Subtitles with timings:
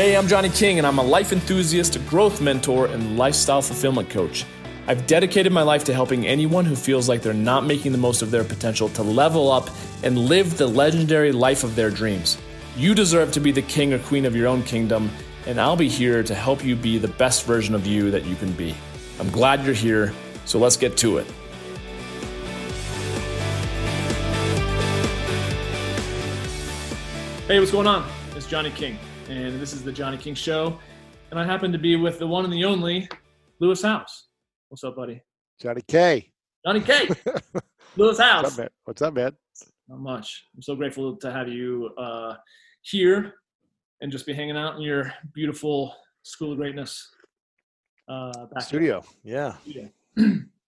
[0.00, 4.46] Hey, I'm Johnny King, and I'm a life enthusiast, growth mentor, and lifestyle fulfillment coach.
[4.86, 8.22] I've dedicated my life to helping anyone who feels like they're not making the most
[8.22, 9.68] of their potential to level up
[10.02, 12.38] and live the legendary life of their dreams.
[12.78, 15.10] You deserve to be the king or queen of your own kingdom,
[15.46, 18.36] and I'll be here to help you be the best version of you that you
[18.36, 18.74] can be.
[19.18, 20.14] I'm glad you're here,
[20.46, 21.26] so let's get to it.
[27.46, 28.10] Hey, what's going on?
[28.34, 28.98] It's Johnny King,
[29.30, 30.76] and this is the Johnny King Show.
[31.30, 33.08] And I happen to be with the one and the only
[33.60, 34.26] Lewis Howes.
[34.68, 35.22] What's up, buddy?
[35.60, 36.32] Johnny K.
[36.66, 37.08] Johnny K.
[37.96, 38.42] Lewis Howes.
[38.42, 38.68] What's up, man?
[38.84, 39.32] What's up, man?
[39.88, 40.46] Not much.
[40.56, 42.34] I'm so grateful to have you uh,
[42.82, 43.34] here
[44.00, 45.94] and just be hanging out in your beautiful
[46.24, 47.08] School of Greatness
[48.08, 49.04] uh, back Studio.
[49.22, 49.54] Yeah.
[49.58, 49.88] studio.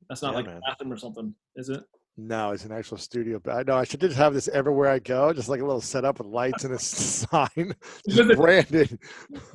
[0.09, 0.57] That's not Yeah, like man.
[0.59, 1.83] a bathroom or something, is it?
[2.19, 3.41] No, it's an actual studio.
[3.43, 5.81] But I know I should just have this everywhere I go, just like a little
[5.81, 7.75] setup with lights and a sign,
[8.09, 8.99] just branded.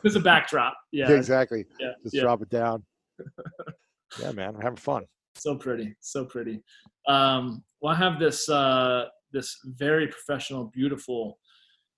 [0.01, 0.73] There's a backdrop.
[0.91, 1.65] Yeah, Yeah, exactly.
[1.79, 2.21] yeah, Just yeah.
[2.23, 2.83] drop it down.
[4.21, 5.03] yeah, man, I'm having fun.
[5.35, 6.63] so pretty, so pretty.
[7.07, 11.37] Um, well, I have this uh, this very professional, beautiful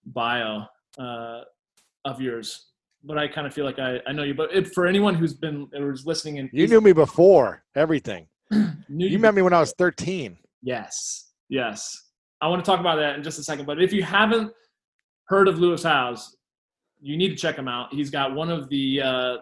[0.08, 0.64] bio
[0.98, 1.42] uh,
[2.04, 2.68] of yours,
[3.04, 4.34] but I kind of feel like I, I know you.
[4.34, 8.28] But it, for anyone who's been or is listening and You knew me before everything.
[8.52, 10.38] knew You met me when I was 13.
[10.62, 11.90] Yes, yes.
[12.42, 13.66] I want to talk about that in just a second.
[13.66, 14.52] But if you haven't
[15.28, 16.38] heard of Lewis Howes,
[17.02, 17.94] you need to check him out.
[17.94, 19.38] He's got one of the uh,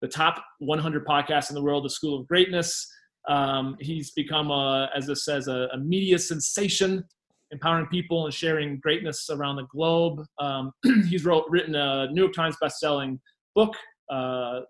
[0.00, 2.86] the top 100 podcasts in the world, the School of Greatness.
[3.28, 7.04] Um, he's become, a, as it says, a, a media sensation,
[7.50, 10.24] empowering people and sharing greatness around the globe.
[10.38, 10.72] Um,
[11.08, 13.20] he's wrote, written a New York Times best-selling
[13.54, 13.74] book,
[14.10, 14.60] uh,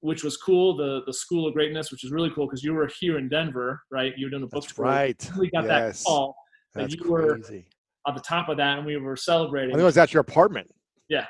[0.00, 0.76] which was cool.
[0.76, 3.80] The the School of Greatness, which is really cool because you were here in Denver,
[3.90, 4.12] right?
[4.16, 4.84] You were doing a book tour.
[4.84, 5.30] right.
[5.38, 6.02] We got Yes.
[6.02, 6.36] that call
[6.74, 7.66] that That's you were- crazy.
[8.06, 9.70] at the top of that, and we were celebrating.
[9.70, 10.70] I think it was at your apartment.
[11.08, 11.26] Yeah,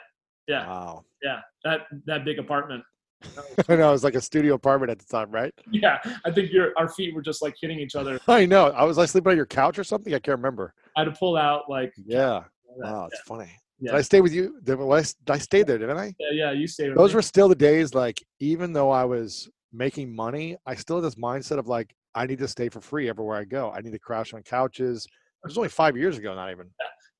[0.49, 0.67] yeah.
[0.67, 1.05] Wow.
[1.23, 2.83] yeah, that that big apartment.
[3.69, 5.53] I know it was like a studio apartment at the time, right?
[5.71, 8.21] Yeah, I think your our feet were just like hitting each other.
[8.29, 8.67] I know.
[8.69, 10.13] I was like sleeping on your couch or something.
[10.15, 10.75] I can't remember.
[10.97, 12.45] I had to pull out like Yeah.
[12.79, 13.51] Wow, it's funny.
[13.79, 13.93] Yeah.
[13.93, 14.59] Did I stay with you?
[14.63, 15.77] Did I, did I stay there?
[15.79, 16.15] Didn't I?
[16.19, 16.53] yeah, yeah.
[16.53, 16.89] You stay.
[16.89, 17.17] with those me.
[17.17, 21.17] were still the days like even though i was making money i still had this
[21.17, 23.99] mindset of like i need to stay for free everywhere i go i need to
[23.99, 26.69] crash on couches it was only five years ago not even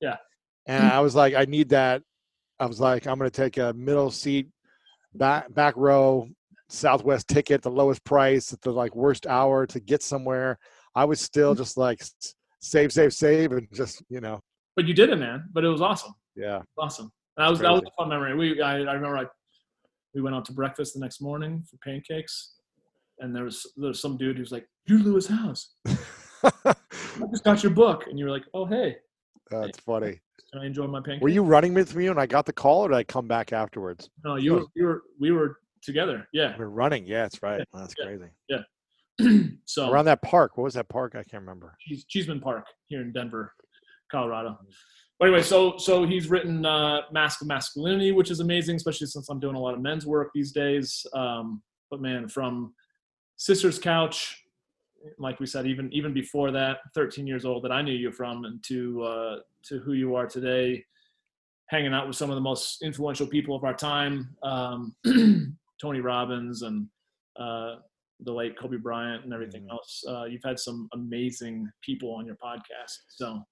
[0.01, 0.09] Yeah.
[0.09, 0.17] yeah.
[0.75, 2.01] and i was like i need that
[2.59, 4.49] i was like i'm going to take a middle seat
[5.15, 6.27] back back row
[6.71, 10.59] southwest ticket the lowest price at the like worst hour to get somewhere
[10.95, 11.59] i was still Mm.
[11.59, 12.01] just like
[12.61, 14.41] save save save and just you know
[14.77, 15.45] But you did it, man.
[15.53, 16.15] But it was awesome.
[16.37, 17.11] Yeah Awesome.
[17.37, 18.35] That was that was a fun memory.
[18.35, 19.31] We I, I remember like
[20.15, 22.55] we went out to breakfast the next morning for pancakes,
[23.19, 25.75] and there was there was some dude who's like, "You're Lewis Howes.
[25.87, 26.75] I
[27.31, 28.97] just got your book," and you were like, "Oh hey,
[29.51, 30.21] that's funny
[30.53, 32.83] can I enjoy my pancakes?" were you running with me when i got the call
[32.83, 34.69] or did i come back afterwards No, you were, oh.
[34.75, 36.27] you were we were together.
[36.33, 36.55] Yeah.
[36.59, 37.07] We're running.
[37.07, 37.65] Yeah, that's right.
[37.73, 38.05] That's Yeah.
[38.05, 38.31] crazy.
[38.49, 39.41] Yeah.
[39.65, 40.57] so Around that park.
[40.57, 41.15] What was that park?
[41.15, 41.75] I can't remember.
[42.09, 43.53] Cheeseman Park here in Denver,
[44.11, 44.59] Colorado.
[45.19, 49.29] But anyway, so so he's written uh, Mask of Masculinity, which is amazing, especially since
[49.29, 51.07] I'm doing a lot of men's work these days.
[51.15, 52.75] Um, but man, from
[53.37, 54.43] Sister's Couch,
[55.19, 58.45] like we said, even even before that, 13 years old that I knew you from,
[58.45, 59.37] and to uh,
[59.69, 60.85] to who you are today,
[61.69, 64.95] hanging out with some of the most influential people of our time, um,
[65.81, 66.89] Tony Robbins and
[67.37, 67.77] uh,
[68.21, 69.71] the late Kobe Bryant and everything Mhm.
[69.73, 70.05] else.
[70.09, 72.97] Uh, you've had some amazing people on your podcast.
[73.09, 73.43] So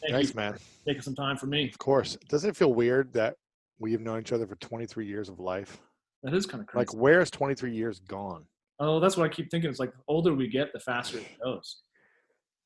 [0.00, 0.56] thank Thanks, man.
[0.86, 1.68] taking some time for me.
[1.68, 2.16] Of course.
[2.28, 3.36] Doesn't it feel weird that
[3.78, 5.78] we've known each other for 23 years of life?
[6.22, 6.80] That is kind of crazy.
[6.80, 8.44] Like, where's 23 years gone?
[8.78, 9.70] oh, that's what I keep thinking.
[9.70, 11.82] It's like the older we get, the faster it goes.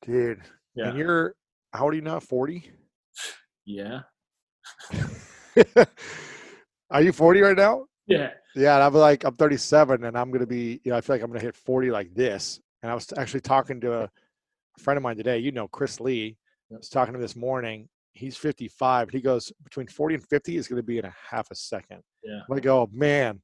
[0.05, 0.41] Dude.
[0.75, 0.89] Yeah.
[0.89, 1.35] And you're,
[1.73, 2.19] how old are you now?
[2.19, 2.71] 40?
[3.65, 4.01] Yeah.
[6.91, 7.85] are you 40 right now?
[8.07, 8.31] Yeah.
[8.55, 8.75] Yeah.
[8.75, 11.23] And I'm like, I'm 37 and I'm going to be, you know, I feel like
[11.23, 12.59] I'm going to hit 40 like this.
[12.83, 14.09] And I was actually talking to a
[14.79, 16.37] friend of mine today, you know, Chris Lee.
[16.73, 17.87] I was talking to him this morning.
[18.13, 19.09] He's 55.
[19.09, 22.01] He goes, between 40 and 50 is going to be in a half a second.
[22.23, 22.41] Yeah.
[22.49, 23.41] Like, oh, man,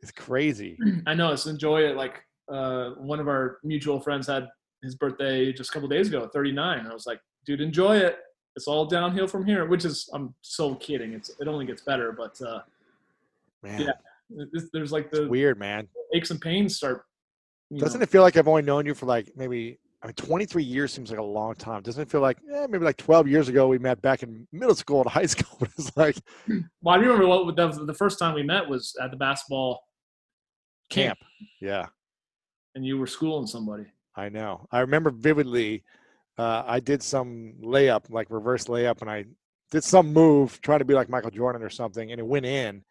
[0.00, 0.76] it's crazy.
[1.06, 1.32] I know.
[1.32, 1.96] It's enjoy it.
[1.96, 2.20] Like
[2.52, 4.48] uh, one of our mutual friends had
[4.82, 6.86] his birthday just a couple days ago, 39.
[6.86, 8.18] I was like, dude, enjoy it.
[8.56, 11.12] It's all downhill from here, which is, I'm so kidding.
[11.12, 12.60] It's, it only gets better, but uh,
[13.62, 13.92] Man, Yeah.
[14.52, 15.88] this- there's like the weird, man.
[16.14, 17.04] aches and pains start.
[17.76, 20.62] Doesn't know, it feel like I've only known you for like maybe I mean, 23
[20.62, 21.82] years seems like a long time.
[21.82, 24.76] Doesn't it feel like, eh, maybe like 12 years ago we met back in middle
[24.76, 25.58] school and high school?
[25.76, 26.16] It's like
[26.82, 29.82] Well, I remember what was the first time we met was at the basketball
[30.90, 31.28] camp, camp.
[31.60, 31.86] Yeah,
[32.74, 33.86] and you were schooling somebody.
[34.14, 34.66] I know.
[34.70, 35.84] I remember vividly.
[36.36, 39.24] Uh, I did some layup, like reverse layup, and I
[39.72, 42.84] did some move trying to be like Michael Jordan or something, and it went in.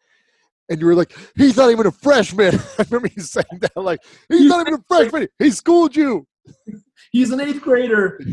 [0.68, 4.00] and you were like, "He's not even a freshman." I remember you saying that, like,
[4.28, 5.28] "He's not even a freshman.
[5.38, 6.26] He schooled you."
[7.12, 8.20] He's an eighth grader.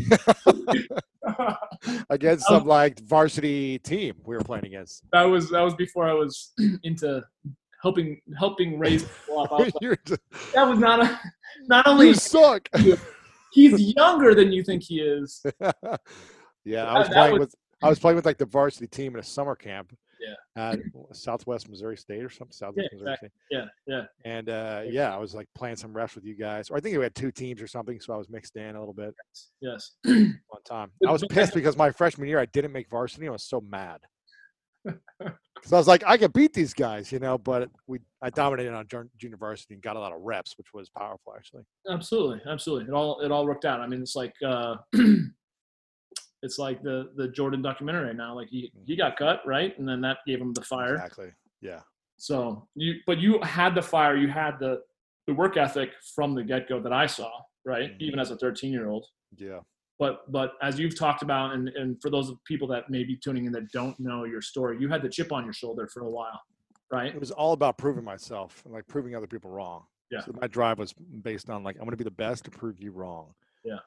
[2.10, 5.02] against some like varsity team we were playing against.
[5.12, 6.52] that was that was before I was
[6.84, 7.22] into
[7.82, 9.50] helping helping raise people up.
[9.50, 10.04] Was like,
[10.54, 11.20] that was not a
[11.66, 12.68] not only you suck.
[13.52, 15.44] he's younger than you think he is.
[16.64, 19.14] yeah, I was that playing was- with I was playing with like the varsity team
[19.14, 19.94] in a summer camp.
[20.56, 20.76] Yeah.
[21.12, 22.52] Southwest Missouri State or something.
[22.52, 23.30] Southwest Yeah, Missouri State.
[23.50, 24.02] Yeah, yeah.
[24.24, 26.70] And uh, yeah, I was like playing some refs with you guys.
[26.70, 28.78] Or I think we had two teams or something, so I was mixed in a
[28.78, 29.14] little bit
[29.60, 29.92] Yes.
[30.04, 30.90] one time.
[31.06, 33.28] I was pissed because my freshman year I didn't make varsity.
[33.28, 34.00] I was so mad.
[35.56, 38.74] Because I was like, I could beat these guys, you know, but we I dominated
[38.74, 38.86] on
[39.18, 41.62] junior varsity and got a lot of reps, which was powerful actually.
[41.90, 42.86] Absolutely, absolutely.
[42.88, 43.80] It all it all worked out.
[43.80, 44.76] I mean, it's like uh,
[46.42, 48.34] it's like the the Jordan documentary now.
[48.34, 50.94] Like he he got cut right, and then that gave him the fire.
[50.94, 51.32] Exactly.
[51.60, 51.80] Yeah.
[52.18, 54.16] So you, but you had the fire.
[54.16, 54.82] You had the
[55.26, 57.30] the work ethic from the get go that I saw.
[57.64, 58.00] Right, Mhm.
[58.00, 59.06] even as a 13 year old.
[59.36, 59.58] Yeah.
[59.98, 63.44] But but as you've talked about, and and for those people that may be tuning
[63.46, 66.10] in that don't know your story, you had the chip on your shoulder for a
[66.10, 66.40] while,
[66.92, 67.12] right?
[67.12, 69.84] It was all about proving myself and like proving other people wrong.
[70.12, 70.20] Yeah.
[70.20, 72.80] So my drive was based on like I'm going to be the best to prove
[72.80, 73.34] you wrong.
[73.64, 73.78] Yeah.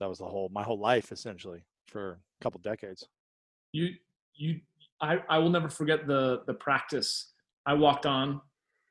[0.00, 3.06] That was the whole my whole life essentially for a couple decades.
[3.72, 3.90] you
[4.34, 4.60] you
[5.00, 7.32] I, I will never forget the the practice
[7.66, 8.40] I walked on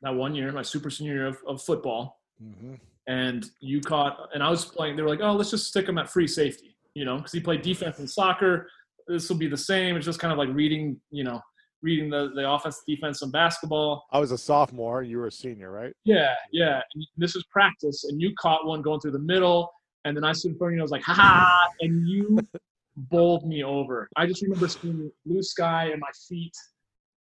[0.01, 2.73] that one year, my super senior year of, of football, Mm-hmm.
[3.07, 4.95] and you caught and I was playing.
[4.97, 7.39] They were like, "Oh, let's just stick him at free safety," you know, because he
[7.39, 8.67] played defense in soccer.
[9.07, 9.95] This will be the same.
[9.95, 11.39] It's just kind of like reading, you know,
[11.81, 14.05] reading the the offense, defense, and basketball.
[14.11, 15.01] I was a sophomore.
[15.01, 15.93] You were a senior, right?
[16.03, 16.81] Yeah, yeah.
[16.93, 19.71] And this is practice, and you caught one going through the middle,
[20.05, 20.77] and then I stood in front of you.
[20.77, 22.39] and I was like, "Ha ha!" And you
[22.95, 24.07] bowled me over.
[24.15, 26.53] I just remember seeing blue sky and my feet,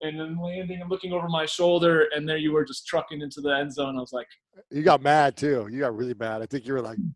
[0.01, 3.41] and then landing and looking over my shoulder, and there you were just trucking into
[3.41, 3.97] the end zone.
[3.97, 4.27] I was like,
[4.71, 5.69] You got mad too.
[5.71, 6.43] You got really mad.
[6.43, 7.09] I think you were like, hmm.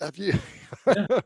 [0.00, 0.34] "F you."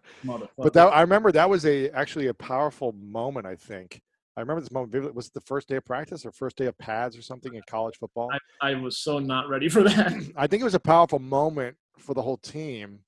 [0.56, 3.46] But that I remember that was a actually a powerful moment.
[3.46, 4.02] I think
[4.38, 5.14] I remember this moment vividly.
[5.16, 7.62] Was it the first day of practice or first day of pads or something in
[7.68, 8.28] college football?
[8.62, 10.12] I, I was so not ready for that.
[10.36, 13.00] I think it was a powerful moment for the whole team,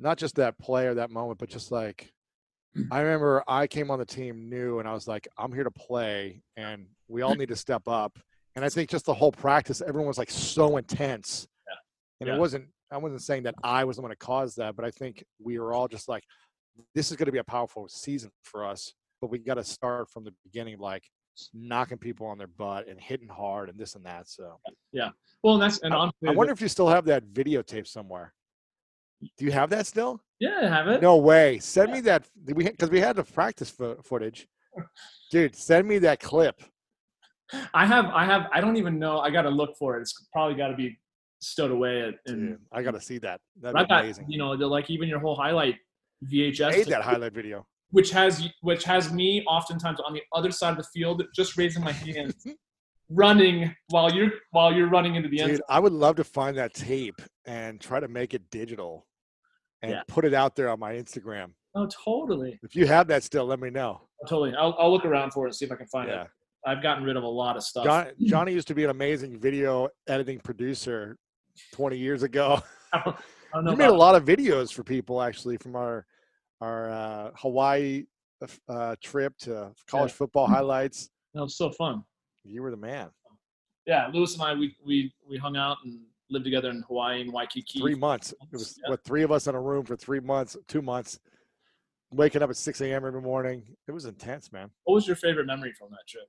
[0.00, 2.12] not just that player, that moment, but just like
[2.76, 2.86] mm.
[2.90, 5.70] I remember I came on the team new and I was like, I'm here to
[5.70, 8.18] play and we all need to step up.
[8.56, 11.46] And I think just the whole practice, everyone was like so intense.
[11.68, 11.74] Yeah.
[12.20, 12.36] And Yeah.
[12.36, 14.90] it wasn't, I wasn't saying that I was the one to cause that, but I
[14.90, 16.24] think we were all just like,
[16.94, 20.10] this is going to be a powerful season for us, but we got to start
[20.10, 21.04] from the beginning, like
[21.54, 24.28] knocking people on their butt and hitting hard and this and that.
[24.28, 24.58] So
[24.92, 25.10] yeah.
[25.42, 28.32] well, and that's and I- honestly, I wonder if you still have that videotape somewhere.
[29.38, 30.20] Do you have that still?
[30.38, 31.02] yeah, I have it.
[31.02, 31.58] No way.
[31.58, 32.26] Send me that.
[32.46, 34.48] We because we had the practice fo- footage,
[35.30, 35.54] dude.
[35.54, 36.62] Send me that clip.
[37.74, 39.18] I have, I have, I don't even know.
[39.18, 40.02] I got to look for it.
[40.02, 40.96] It's probably got to be
[41.40, 43.40] stowed away at, in Dude, I got to see that.
[43.60, 44.26] That'd got amazing.
[44.28, 45.76] you know the, like even your whole highlight
[46.30, 47.66] VHS, Made tape, that highlight video.
[47.90, 51.82] which has which has me oftentimes on the other side of the field, just raising
[51.82, 52.46] my hands,
[53.10, 55.48] running while you're while you're running into the end.
[55.50, 55.66] Dude, zone.
[55.68, 59.06] I would love to find that tape and try to make it digital
[59.82, 60.02] and Yeah.
[60.08, 61.52] put it out there on my Instagram.
[61.74, 64.00] Oh, totally, If you have that still, let me know.
[64.28, 64.54] totally.
[64.56, 66.22] I'll, I'll look around for it and see if I can find Yeah.
[66.24, 66.28] it.
[66.66, 67.84] I've gotten rid of a lot of stuff.
[67.84, 71.16] John, Johnny used to be an amazing video editing producer
[71.72, 72.60] 20 years ago.
[72.92, 73.22] I don't, I
[73.54, 76.06] don't know You made a lot of videos for people actually from our
[76.60, 78.04] our uh, Hawaii
[78.68, 81.08] uh, trip to college football highlights.
[81.32, 82.04] That was so fun.
[82.44, 83.08] You were the man.
[83.86, 86.00] Yeah, Lewis and I we we we hung out and
[86.30, 87.80] lived together in Hawaii and Waikiki.
[87.80, 88.32] Three months.
[88.32, 88.90] It was Yeah.
[88.90, 91.18] what three of us in a room for three months, two months,
[92.10, 93.04] waking up at 6 a.m.
[93.04, 93.76] every morning.
[93.86, 94.70] It was intense, man.
[94.84, 96.28] What was your favorite memory from that trip?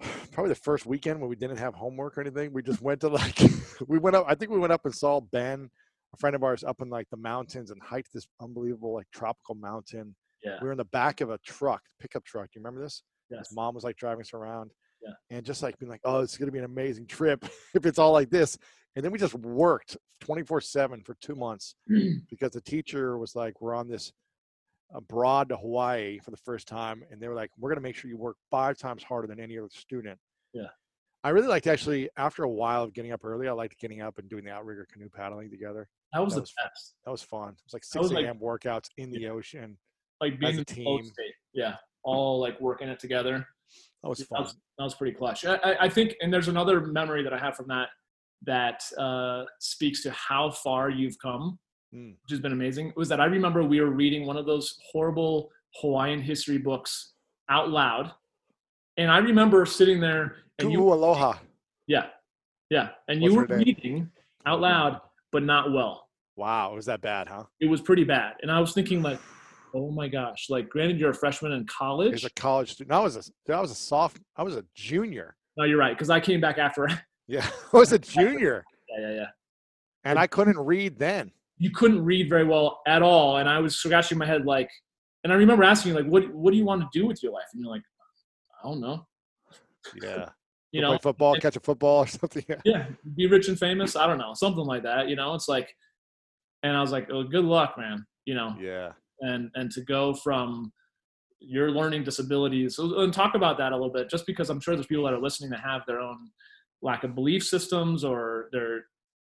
[0.32, 2.52] Probably the first weekend when we didn't have homework or anything.
[2.52, 3.38] We just went to like
[3.88, 4.26] we went up.
[4.28, 5.70] I think we went up and saw Ben,
[6.12, 9.54] a friend of ours, up in like the mountains and hiked this unbelievable like tropical
[9.54, 10.14] mountain.
[10.42, 10.58] Yeah.
[10.60, 12.46] We were in the back of a truck, pickup truck.
[12.46, 13.02] Do you remember this?
[13.30, 13.48] Yes.
[13.48, 14.72] His mom was like driving us around.
[15.04, 15.12] Yeah.
[15.36, 17.44] And just like being like, oh, it's gonna be an amazing trip
[17.74, 18.56] if it's all like this.
[18.94, 21.74] And then we just worked 24-7 for two months
[22.30, 24.12] because the teacher was like, we're on this
[24.94, 28.10] abroad to Hawaii for the first time, and they were like, we're gonna make sure
[28.10, 30.18] you work five times harder than any other student.
[30.52, 30.66] Yeah.
[31.24, 34.18] I really liked actually after a while of getting up early, I liked getting up
[34.18, 35.88] and doing the outrigger canoe paddling together.
[36.12, 36.94] That was That the was best.
[37.04, 37.50] That was fun.
[37.50, 38.38] It was like 6 was like- a.m.
[38.38, 39.78] workouts in the ocean.
[40.20, 41.06] Like being As a in the flow team.
[41.06, 41.34] state.
[41.54, 43.46] Yeah, all like working it together.
[44.02, 44.42] That was that fun.
[44.42, 45.44] was, that was pretty clutch.
[45.44, 47.88] I, I- I think, and there's another memory that I have from that
[48.44, 51.58] that uh, speaks to how far you've come,
[51.94, 52.12] Mm.
[52.22, 52.90] which has been amazing.
[52.96, 55.50] Was that I remember we were reading one of those horrible
[55.82, 57.12] Hawaiian history books
[57.50, 58.10] out loud,
[58.96, 61.34] and I remember sitting there and you aloha.
[61.86, 62.06] yeah
[62.70, 64.10] yeah and What's you were reading
[64.46, 65.00] out loud
[65.32, 67.44] but not well Wow, was that bad, huh?
[67.60, 69.18] it was pretty bad and i was thinking like
[69.74, 73.00] oh my gosh like granted you're a freshman in As college a college student, I
[73.00, 75.36] was a, I was a soft, I was a junior.
[75.56, 76.98] no you're right because i came back after yeah
[77.28, 79.26] Yeah, I was a junior, yeah yeah yeah.
[80.04, 81.30] and I couldn't read then.
[81.58, 84.68] you couldn't read very well at all and i was scratching my head like
[85.22, 87.32] and i remember asking you like what what do you want to do with your
[87.32, 87.82] life and you're like
[88.58, 89.06] i don't know
[90.02, 90.28] Yeah,
[90.72, 92.44] you know play football, catch a football or something.
[92.64, 92.86] yeah,
[93.16, 93.94] be rich and famous.
[93.96, 95.08] I don't know, something like that.
[95.10, 95.68] You know, it's like,
[96.62, 98.06] and I was like, oh, good luck, man.
[98.24, 100.72] You know, Yeah, and and to go from
[101.40, 104.74] your learning disabilities so, and talk about that a little bit, just because I'm sure
[104.76, 106.30] there's people that are listening that have their own
[106.82, 108.84] lack of belief systems or their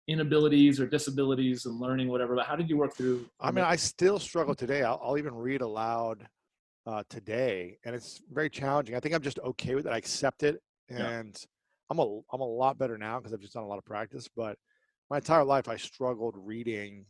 [0.07, 2.37] inabilities or disabilities and learning whatever.
[2.37, 3.27] But how did you work through?
[3.41, 4.83] I mean, I still struggle today.
[4.83, 6.29] I'll, I'll even read aloud
[6.87, 8.95] uh, today, and it's very challenging.
[8.95, 9.91] I think I'm just okay with it.
[9.91, 11.09] I accept it, Yeah.
[11.09, 11.37] and
[11.91, 14.29] I'm a I'm a lot better now because I've just done a lot of practice.
[14.37, 14.57] But
[15.11, 17.07] my entire life, I struggled reading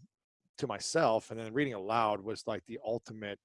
[0.58, 3.38] to myself, and then reading aloud was like the ultimate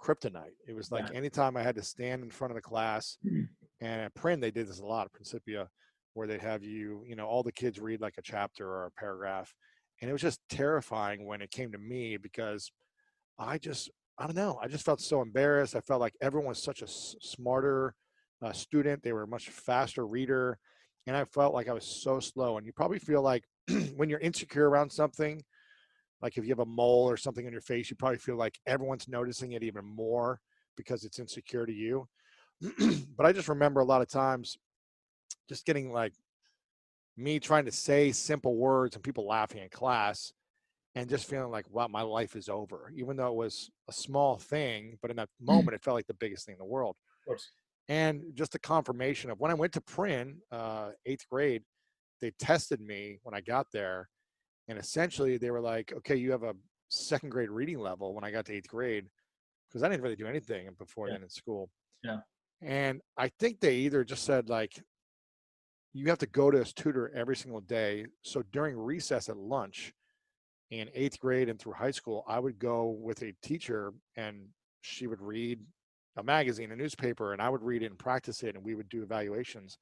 [0.00, 0.56] kryptonite.
[0.66, 1.12] It was like Yeah.
[1.12, 3.48] anytime I had to stand in front of the class, Mhm.
[3.80, 5.70] and at Prin they did this a lot at Principia,
[6.14, 8.90] where they'd have you, you know, all the kids read like a chapter or a
[8.92, 9.54] paragraph,
[10.00, 12.70] and it was just terrifying when it came to me because
[13.38, 14.58] I just I don't know.
[14.62, 15.76] I just felt so embarrassed.
[15.76, 17.94] I felt like everyone was such a s- smarter
[18.40, 19.02] uh, student.
[19.02, 20.58] They were a much faster reader,
[21.06, 22.56] and I felt like I was so slow.
[22.56, 23.44] And you probably feel like
[23.96, 25.42] when you're insecure around something,
[26.26, 28.58] like if you have a mole or something on your face, you probably feel like
[28.66, 30.40] everyone's noticing it even more
[30.76, 32.08] because it's insecure to you.
[33.16, 34.58] but I just remember a lot of times
[35.48, 36.12] just getting like
[37.16, 40.32] me trying to say simple words and people laughing in class
[40.96, 44.36] and just feeling like wow my life is over even though it was a small
[44.36, 46.96] thing but in that moment it felt like the biggest thing in the world.
[47.88, 51.62] And just a confirmation of when i went to prin uh, eighth grade
[52.20, 54.08] they tested me when i got there
[54.68, 56.54] and essentially they were like okay you have a
[56.88, 59.06] second grade reading level when i got to eighth grade
[59.68, 61.14] because i didn't really do anything before Yeah.
[61.14, 61.70] then in school
[62.02, 62.18] Yeah.
[62.62, 64.72] and i think they either just said like
[65.92, 69.92] you have to go to this tutor every single day so during recess at lunch
[70.70, 74.48] in eighth grade and through high school, I would go with a teacher and
[74.80, 75.60] she would read
[76.16, 78.56] a magazine, a newspaper, and I would read it and practice it.
[78.56, 79.78] And we would do evaluations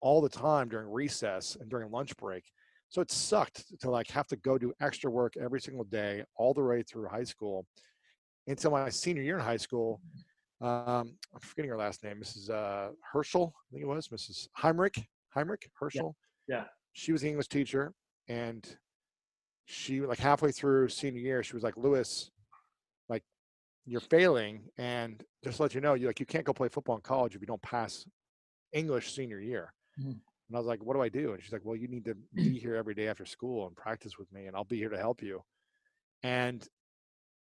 [0.00, 2.44] all the time during recess and during lunch break.
[2.88, 6.54] So it sucked to like have to go do extra work every single day, all
[6.54, 7.66] the way through high school
[8.46, 10.00] until my senior year in high school.
[10.60, 12.48] Um, I'm forgetting her last name, Mrs.
[12.48, 14.48] Uh, Herschel, I think it was Mrs.
[14.54, 16.16] Heinrich, Heinrich Herschel.
[16.48, 16.64] yeah.
[16.94, 17.92] She was the English teacher,
[18.28, 18.66] and
[19.66, 22.30] she like halfway through senior year, she was like, Lewis,
[23.10, 23.22] like
[23.84, 26.94] you're failing, and just to let you know, you like you can't go play football
[26.96, 28.06] in college if you don't pass
[28.72, 29.74] English senior year.
[30.00, 30.20] Mhm.
[30.48, 31.32] And I was like, what do I do?
[31.32, 34.18] And she's like, well, you need to be here every day after school and practice
[34.18, 35.42] with me, and I'll be here to help you.
[36.22, 36.66] And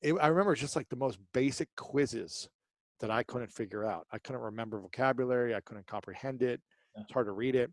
[0.03, 2.49] it, I remember just like the most basic quizzes
[3.01, 4.07] that I couldn't figure out.
[4.13, 5.55] I couldn't remember vocabulary.
[5.55, 6.61] I couldn't comprehend it.
[6.95, 7.03] Yeah.
[7.03, 7.71] It's hard to read it.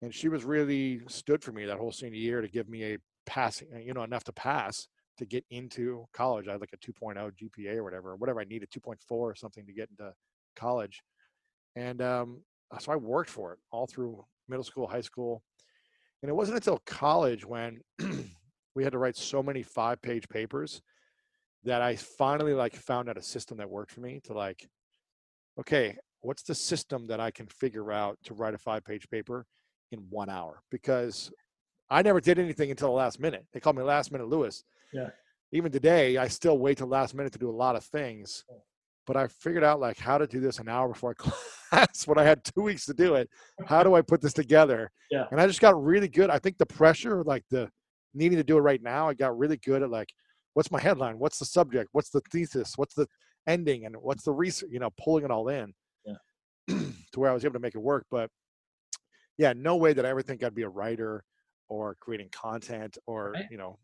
[0.00, 2.98] And she was really stood for me that whole senior year to give me a
[3.26, 6.46] passing, you know, enough to pass to get into college.
[6.48, 9.72] I had like a 2.0 GPA or whatever, whatever I needed, 2.4 or something to
[9.72, 10.12] get into
[10.56, 11.02] college.
[11.74, 15.42] And um, Uh, so I worked for it all through middle school, high school.
[16.22, 17.80] And it wasn't until college when
[18.74, 20.82] we had to write so many five page papers
[21.64, 24.68] that I finally like found out a system that worked for me to like,
[25.58, 29.46] okay, what's the system that I can figure out to write a five page paper
[29.92, 30.62] in one hour?
[30.70, 31.30] Because
[31.90, 33.46] I never did anything until the last minute.
[33.52, 34.64] They called me last minute Lewis.
[34.92, 35.10] Yeah.
[35.52, 38.44] Even today, I still wait till last minute to do a lot of things.
[39.08, 41.14] But I figured out like how to do this an hour before
[41.70, 43.28] class when I had two weeks to do it.
[43.66, 44.90] How do I put this together?
[45.10, 45.24] Yeah.
[45.32, 46.28] And I just got really good.
[46.28, 47.70] I think the pressure, like the
[48.12, 50.10] needing to do it right now, I got really good at like,
[50.52, 51.18] what's my headline?
[51.18, 51.88] What's the subject?
[51.92, 52.74] What's the thesis?
[52.76, 53.06] What's the
[53.46, 53.86] ending?
[53.86, 54.68] And what's the research?
[54.70, 55.72] You know, pulling it all in.
[56.04, 56.14] Yeah.
[57.12, 58.04] to where I was able to make it work.
[58.10, 58.30] But
[59.38, 61.24] yeah, no way that I ever think I'd be a writer
[61.70, 63.46] or creating content or Right.
[63.50, 63.78] you know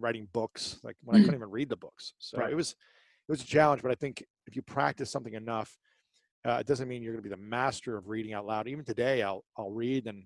[0.00, 2.14] writing books like when I couldn't even read the books.
[2.18, 2.50] So Right.
[2.50, 3.82] it was it was a challenge.
[3.82, 5.76] But I think if you practice something enough,
[6.44, 8.66] uh, it doesn't mean you're going to be the master of reading out loud.
[8.66, 10.24] Even today, I'll I'll read and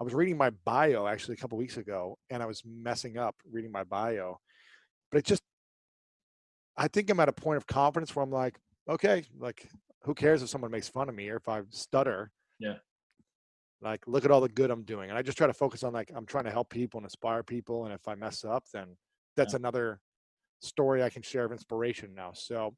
[0.00, 3.36] I was reading my bio actually a couple weeks ago, and I was messing up
[3.50, 4.40] reading my bio,
[5.10, 5.42] but it just
[6.76, 9.68] I think I'm at a point of confidence where I'm like, okay, like
[10.04, 12.32] who cares if someone makes fun of me or if I stutter?
[12.58, 12.76] Yeah.
[13.80, 15.10] Like, look at all the good I'm doing.
[15.10, 17.42] And I just try to focus on like, I'm trying to help people and inspire
[17.42, 17.84] people.
[17.84, 18.96] And if I mess up, then
[19.36, 20.00] that's another
[20.62, 22.32] story I can share of inspiration now.
[22.32, 22.74] So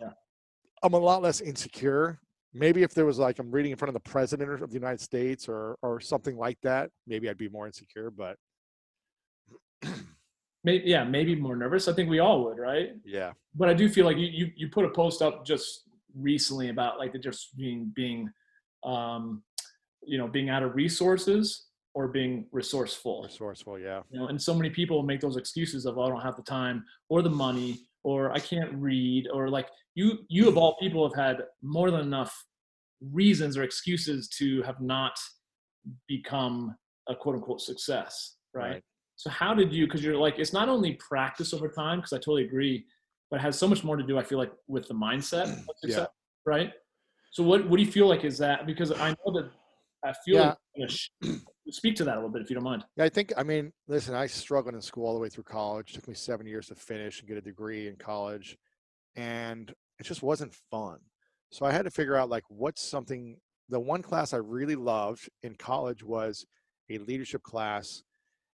[0.00, 0.10] Yeah.
[0.82, 2.20] I'm a lot less insecure
[2.54, 5.00] maybe if there was like I'm reading in front of the president of the United
[5.00, 8.10] States or or something like that, maybe I'd be more insecure.
[8.10, 8.36] But
[10.64, 11.88] maybe yeah, maybe more nervous.
[11.88, 12.90] I think we all would, right?
[13.04, 15.84] yeah, But I do feel like you you, you put a post up just
[16.18, 18.30] recently about like the just being being
[18.84, 19.42] um
[20.02, 23.78] you know being out of resources or being resourceful resourceful.
[23.78, 26.36] Yeah, you know and so many people make those excuses of oh, i don't have
[26.36, 30.76] the time or the money or i can't read or like you you of all
[30.80, 32.32] people have had more than enough
[33.12, 35.18] reasons or excuses to have not
[36.06, 36.74] become
[37.08, 38.82] a quote unquote success right, Right.
[39.16, 42.16] so how did you because you're like it's not only practice over time because i
[42.16, 42.84] totally agree
[43.30, 45.74] but it has so much more to do i feel like with the mindset of
[45.84, 46.06] Yeah.
[46.44, 46.72] right
[47.32, 49.50] so what what do you feel like is that because i know that
[50.04, 50.48] i feel Yeah.
[50.48, 51.40] like you're gonna sh-
[51.70, 53.32] speak to that a little bit if you don't mind Yeah, I think.
[53.36, 55.90] I mean, listen, I struggled in school all the way through college.
[55.90, 58.56] It took me seven years to finish and get a degree in college,
[59.16, 60.98] and it just wasn't fun.
[61.50, 63.36] So I had to figure out like what's something.
[63.68, 66.46] The one class I really loved in college was
[66.90, 68.02] a leadership class,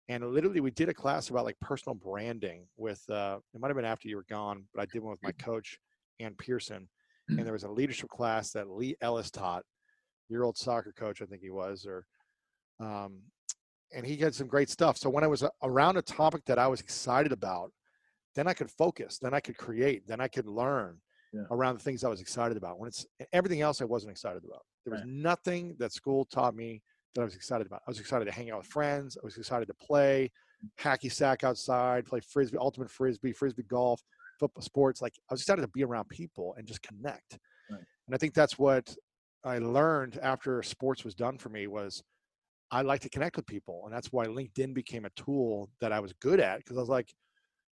[0.08, 3.02] and literally we did a class about like personal branding with.
[3.08, 5.32] Uh, it might have been after you were gone, but I did one with my
[5.32, 5.78] coach,
[6.20, 6.88] Ann Pearson,
[7.28, 9.62] and there was a leadership class that Lee Ellis taught,
[10.28, 12.06] your old soccer coach, I think he was, or
[12.80, 13.22] um,
[13.92, 14.96] and he had some great stuff.
[14.96, 17.72] So when I was around a topic that I was excited about,
[18.34, 21.00] then I could focus, then I could create, then I could learn
[21.32, 21.46] Yeah.
[21.50, 22.78] around the things I was excited about.
[22.78, 24.64] When it's everything else I wasn't excited about.
[24.84, 25.08] There was Right.
[25.08, 26.82] nothing that school taught me
[27.14, 27.82] that I was excited about.
[27.86, 29.16] I was excited to hang out with friends.
[29.16, 30.30] I was excited to play
[30.78, 34.02] hacky sack outside, play frisbee, ultimate frisbee, frisbee golf,
[34.40, 35.00] football, sports.
[35.02, 37.38] Like I was excited to be around people and just connect.
[37.70, 37.84] Right.
[38.06, 38.96] And I think that's what
[39.44, 42.02] I learned after sports was done for me was
[42.74, 43.82] I like to connect with people.
[43.84, 46.88] And that's why LinkedIn became a tool that I was good at because I was
[46.88, 47.14] like,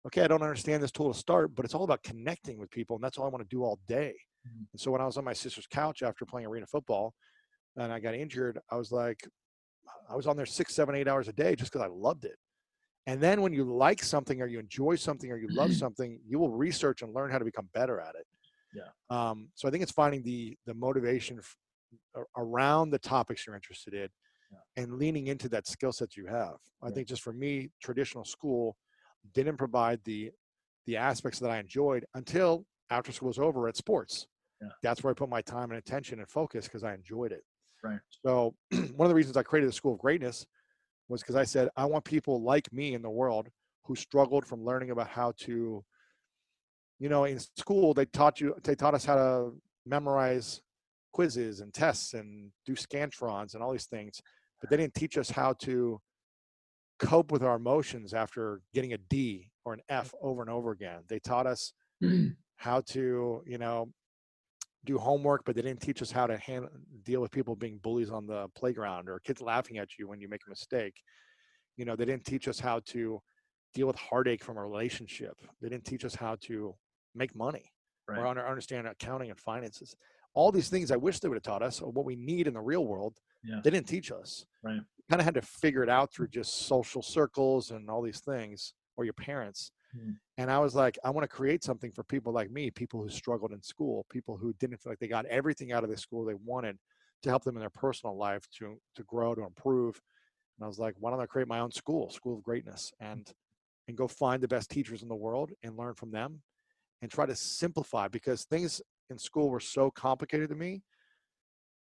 [0.07, 2.97] okay, I don't understand this tool to start, but it's all about connecting with people.
[2.97, 4.14] And that's all I want to do all day.
[4.47, 4.66] Mhm.
[4.73, 7.14] And so when I was on my sister's couch after playing arena football
[7.76, 9.26] and I got injured, I was like,
[10.10, 12.36] I was on there six, seven, eight hours a day just because I loved it.
[13.06, 16.39] And then when you like something or you enjoy something or you love something, you
[16.39, 18.26] will research and learn how to become better at it.
[18.75, 18.91] Yeah.
[19.08, 21.56] Um, so I think it's finding the the motivation f-
[22.36, 24.08] around the topics you're interested in
[24.50, 24.58] Yeah.
[24.82, 26.56] and leaning into that skill set you have.
[26.82, 26.95] I Right.
[26.95, 28.76] think just for me, traditional school
[29.32, 30.32] didn't provide the
[30.86, 34.26] the aspects that I enjoyed until after school was over at sports.
[34.60, 34.71] Yeah.
[34.82, 37.45] That's where I put my time and attention and focus because I enjoyed it.
[37.84, 38.00] Right.
[38.26, 40.47] So one of the reasons I created the School of Greatness
[41.08, 43.49] was because I said I want people like me in the world
[43.84, 45.84] who struggled from learning about how to,
[46.99, 49.52] you know, in school they taught you they taught us how to
[49.86, 50.60] memorize
[51.13, 54.21] quizzes and tests and do scantrons and all these things,
[54.61, 56.01] but they didn't teach us how to
[56.99, 61.01] cope with our emotions after getting a D or an F over and over again.
[61.09, 62.37] They taught us mm.
[62.57, 63.91] how to, you know,
[64.85, 66.71] do homework, but they didn't teach us how to handle,
[67.05, 70.29] deal with people being bullies on the playground or kids laughing at you when you
[70.29, 70.95] make a mistake.
[71.77, 73.21] You know, they didn't teach us how to
[73.75, 75.35] deal with heartache from a relationship.
[75.61, 76.75] They didn't teach us how to
[77.15, 77.73] make money
[78.09, 78.27] or Right.
[78.27, 79.95] under, understand accounting and finances.
[80.34, 82.54] All these things I wish they would have taught us, or what we need in
[82.54, 83.60] the real world, Yeah.
[83.62, 84.47] they didn't teach us.
[84.62, 84.80] Right.
[85.08, 88.75] Kind of had to figure it out through just social circles and all these things,
[88.97, 89.73] or your parents.
[89.97, 90.19] Mm.
[90.38, 93.08] And I was like, I want to create something for people like me, people who
[93.08, 96.25] struggled in school, people who didn't feel like they got everything out of the school
[96.25, 96.78] they wanted
[97.23, 100.00] to help them in their personal life to to grow, to improve.
[100.58, 103.30] And I was like, why don't I create my own school, School of Greatness, and
[103.88, 106.43] and go find the best teachers in the world and learn from them
[107.02, 108.80] and try to simplify because things
[109.11, 110.83] in school were so complicated to me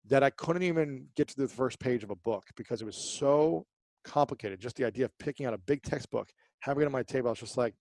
[0.09, 3.17] that I couldn't even get to the first page of a book because it was
[3.19, 3.67] so
[4.05, 4.61] complicated.
[4.61, 6.31] Just the idea of picking out a big textbook,
[6.61, 7.75] having it on my table, I was just like,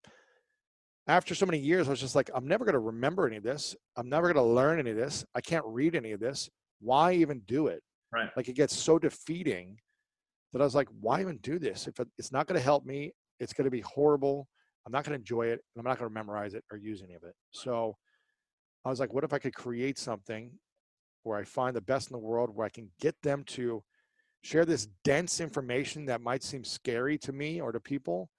[1.08, 3.44] after so many years, I was just like, I'm never going to remember any of
[3.44, 3.76] this.
[3.98, 5.26] I'm never going to learn any of this.
[5.34, 6.48] I can't read any of this.
[6.80, 7.82] Why even do it?
[8.14, 8.30] Right.
[8.38, 9.78] Like it gets so defeating
[10.54, 11.88] that I was like, why even do this?
[11.88, 14.48] If it's not going to help me, it's going to be horrible.
[14.86, 15.62] I'm not going to enjoy it.
[15.74, 17.34] And I'm not going to memorize it or use any of it.
[17.52, 17.96] So
[18.84, 20.52] I was like, what if I could create something
[21.24, 23.84] where I find the best in the world, where I can get them to
[24.44, 28.30] share this dense information that might seem scary to me or to people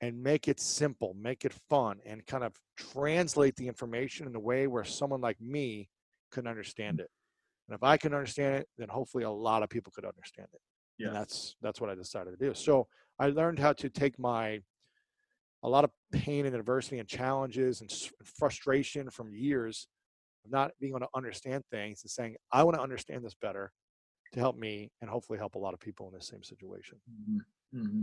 [0.00, 4.40] and make it simple, make it fun, and kind of translate the information in a
[4.40, 5.88] way where someone like me
[6.32, 7.10] can understand it.
[7.68, 10.60] And if I can understand it, then hopefully a lot of people could understand it.
[10.98, 11.08] Yeah.
[11.08, 12.54] And that's that's what I decided to do.
[12.54, 12.86] So
[13.18, 14.60] I learned how to take my
[15.62, 17.90] a lot of pain and adversity and challenges and
[18.24, 19.86] frustration from years
[20.44, 23.72] of not being able to understand things and saying, I want to understand this better
[24.32, 26.98] to help me and hopefully help a lot of people in the same situation.
[27.72, 28.02] hmm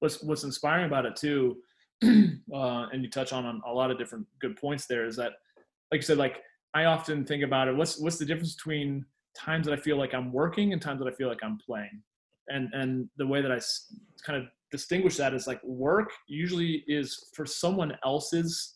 [0.00, 1.56] What's What's inspiring about it too,
[2.04, 5.32] uh, and you touch on, on a lot of different good points there, is that,
[5.90, 6.42] like you said, like
[6.74, 7.76] I often think about it.
[7.76, 11.08] What's what's the difference between times that I feel like I'm working and times that
[11.08, 12.02] I feel like I'm playing?
[12.48, 13.60] And and the way that I
[14.26, 18.74] kind of distinguish that is like work usually is for someone else's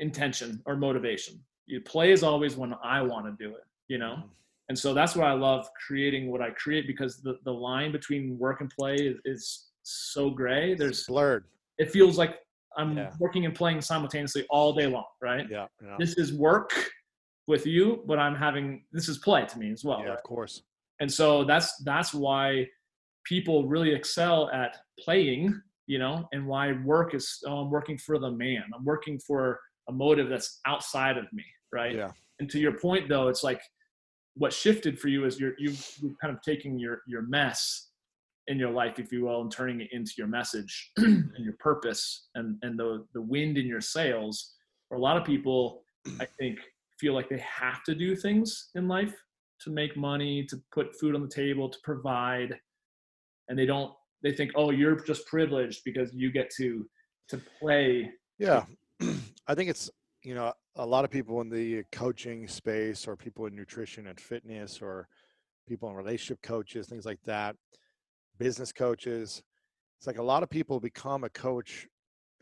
[0.00, 1.40] intention or motivation.
[1.66, 4.16] You play is always when I want to do it, you know?
[4.18, 4.28] Mm-hmm.
[4.68, 8.38] And so that's why I love creating what I create because the, the line between
[8.38, 10.74] work and play is, is so gray.
[10.74, 11.44] There's it's blurred.
[11.78, 12.36] It feels like
[12.78, 13.10] I'm yeah.
[13.18, 15.46] working and playing simultaneously all day long, right?
[15.50, 15.96] Yeah, yeah.
[15.98, 16.72] This is work
[17.46, 19.98] with you, but I'm having this is play to me as well.
[20.00, 20.16] Yeah, right?
[20.16, 20.62] of course.
[21.02, 22.68] And so that's that's why
[23.24, 28.20] people really excel at playing, you know, and why work is oh, I'm working for
[28.20, 28.62] the man.
[28.72, 31.96] I'm working for a motive that's outside of me, right?
[31.96, 32.12] Yeah.
[32.38, 33.60] And to your point though, it's like
[34.34, 37.88] what shifted for you is you're you've, you've kind of taking your your mess
[38.46, 42.28] in your life, if you will, and turning it into your message and your purpose
[42.36, 44.54] and and the the wind in your sails.
[44.88, 45.82] For a lot of people,
[46.20, 46.60] I think
[47.00, 49.16] feel like they have to do things in life
[49.64, 52.58] to make money, to put food on the table, to provide,
[53.48, 53.92] and they don't.
[54.22, 56.88] They think, oh, you're just privileged because you get to
[57.28, 58.10] to play.
[58.38, 58.64] Yeah,
[59.46, 59.90] I think it's
[60.22, 64.18] you know a lot of people in the coaching space or people in nutrition and
[64.18, 65.08] fitness or
[65.68, 67.56] people in relationship coaches things like that
[68.38, 69.42] business coaches
[69.98, 71.86] it's like a lot of people become a coach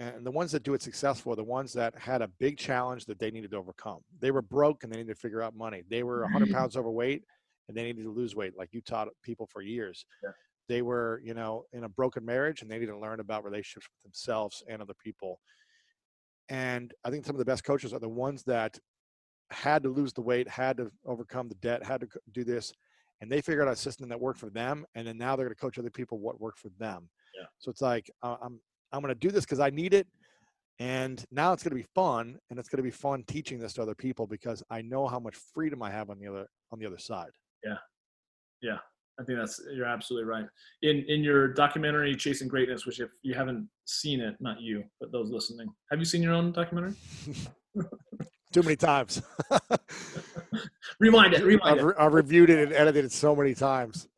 [0.01, 3.05] and the ones that do it successful are the ones that had a big challenge
[3.05, 5.83] that they needed to overcome they were broke and they needed to figure out money
[5.89, 6.55] they were 100 mm-hmm.
[6.55, 7.23] pounds overweight
[7.69, 10.31] and they needed to lose weight like you taught people for years yeah.
[10.69, 13.87] they were you know in a broken marriage and they needed to learn about relationships
[13.95, 15.39] with themselves and other people
[16.51, 18.77] and I think some of the best coaches are the ones that
[19.51, 22.73] had to lose the weight, had to overcome the debt, had to do this,
[23.21, 24.85] and they figured out a system that worked for them.
[24.95, 27.09] And then now they're going to coach other people what worked for them.
[27.39, 27.47] Yeah.
[27.59, 28.61] So it's like uh, I'm
[28.93, 30.07] I'm going to do this because I need it,
[30.79, 33.73] and now it's going to be fun, and it's going to be fun teaching this
[33.75, 36.79] to other people because I know how much freedom I have on the other on
[36.79, 37.31] the other side.
[37.65, 37.77] Yeah,
[38.63, 38.79] yeah.
[39.21, 40.47] I think that's you're absolutely right.
[40.83, 45.13] In in your documentary Chasing Greatness, which if you haven't seen it, not you, but
[45.13, 46.95] those listening, have you seen your own documentary?
[48.53, 49.23] Too many times.
[51.01, 51.45] Remind it.
[51.45, 51.97] Remind I've, it.
[51.99, 54.09] I've reviewed it and edited it so many times.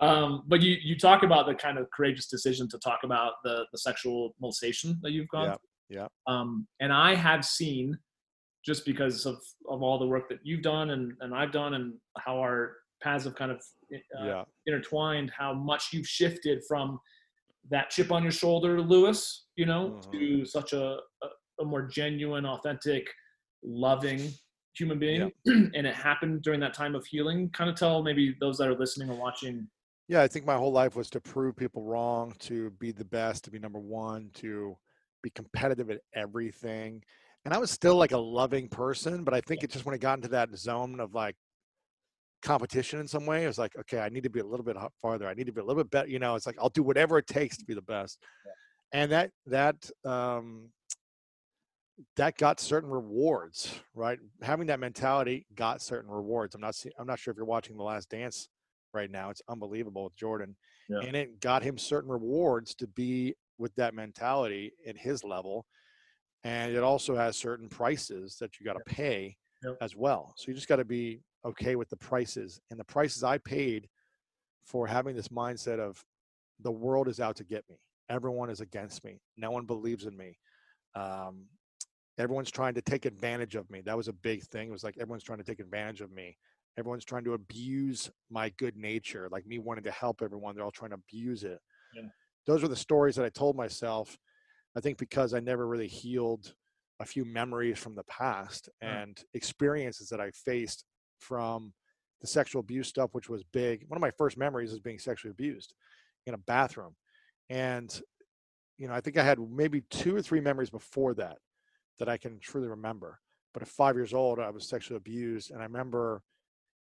[0.00, 3.66] Um, but you you talk about the kind of courageous decision to talk about the
[3.72, 5.50] the sexual molestation that you've gone.
[5.50, 5.56] Yeah.
[5.90, 6.06] Yeah.
[6.26, 7.98] Um, and I have seen
[8.64, 9.36] just because of,
[9.68, 13.24] of all the work that you've done and, and I've done and how our paths
[13.24, 13.58] have kind of
[14.18, 14.44] uh, yeah.
[14.66, 16.98] intertwined how much you've shifted from
[17.70, 20.12] that chip on your shoulder lewis you know uh-huh.
[20.12, 21.26] to such a, a,
[21.60, 23.06] a, more genuine authentic
[23.62, 24.32] loving
[24.76, 25.54] human being yeah.
[25.74, 28.78] and it happened during that time of healing kind of tell maybe those that are
[28.78, 29.68] listening or watching
[30.08, 33.44] yeah i think my whole life was to prove people wrong to be the best
[33.44, 34.76] to be number one to
[35.22, 37.02] be competitive at everything
[37.44, 39.64] and i was still like a loving person but i think yeah.
[39.64, 41.36] it just when it got into that zone of like
[42.44, 43.42] competition in some way.
[43.42, 45.26] It was like, okay, I need to be a little bit farther.
[45.26, 46.08] I need to be a little bit better.
[46.08, 48.18] You know, it's like I'll do whatever it takes to be the best.
[48.44, 49.00] Yeah.
[49.00, 50.68] And that that um,
[52.16, 54.18] that got certain rewards, right?
[54.42, 56.54] Having that mentality got certain rewards.
[56.54, 58.48] I'm not I'm not sure if you're watching The Last Dance
[58.94, 59.30] right now.
[59.30, 60.56] It's unbelievable with Jordan,
[60.88, 61.00] yeah.
[61.00, 65.66] and it got him certain rewards to be with that mentality at his level.
[66.44, 69.76] And it also has certain prices that you got to pay yep.
[69.80, 70.34] as well.
[70.36, 73.88] So you just got to be okay with the prices and the prices I paid
[74.64, 76.02] for having this mindset of
[76.60, 77.76] the world is out to get me.
[78.10, 79.20] Everyone is against me.
[79.36, 80.38] No one believes in me.
[80.94, 81.46] Um,
[82.18, 83.80] everyone's trying to take advantage of me.
[83.80, 84.68] That was a big thing.
[84.68, 86.36] It was like everyone's trying to take advantage of me.
[86.78, 90.54] Everyone's trying to abuse my good nature, like me wanting to help everyone.
[90.54, 91.60] They're all trying to abuse it.
[91.94, 92.08] Yeah.
[92.46, 94.18] Those were the stories that I told myself.
[94.76, 96.52] I think because I never really healed
[97.00, 98.92] a few memories from the past uh-huh.
[98.92, 100.84] and experiences that I faced
[101.20, 101.72] from
[102.20, 103.84] the sexual abuse stuff, which was big.
[103.88, 105.74] One of my first memories is being sexually abused
[106.26, 106.96] in a bathroom.
[107.50, 108.00] And,
[108.78, 111.38] you know, I think I had maybe two or three memories before that
[111.98, 113.20] that I can truly remember.
[113.52, 115.50] But at five years old, I was sexually abused.
[115.50, 116.22] And I remember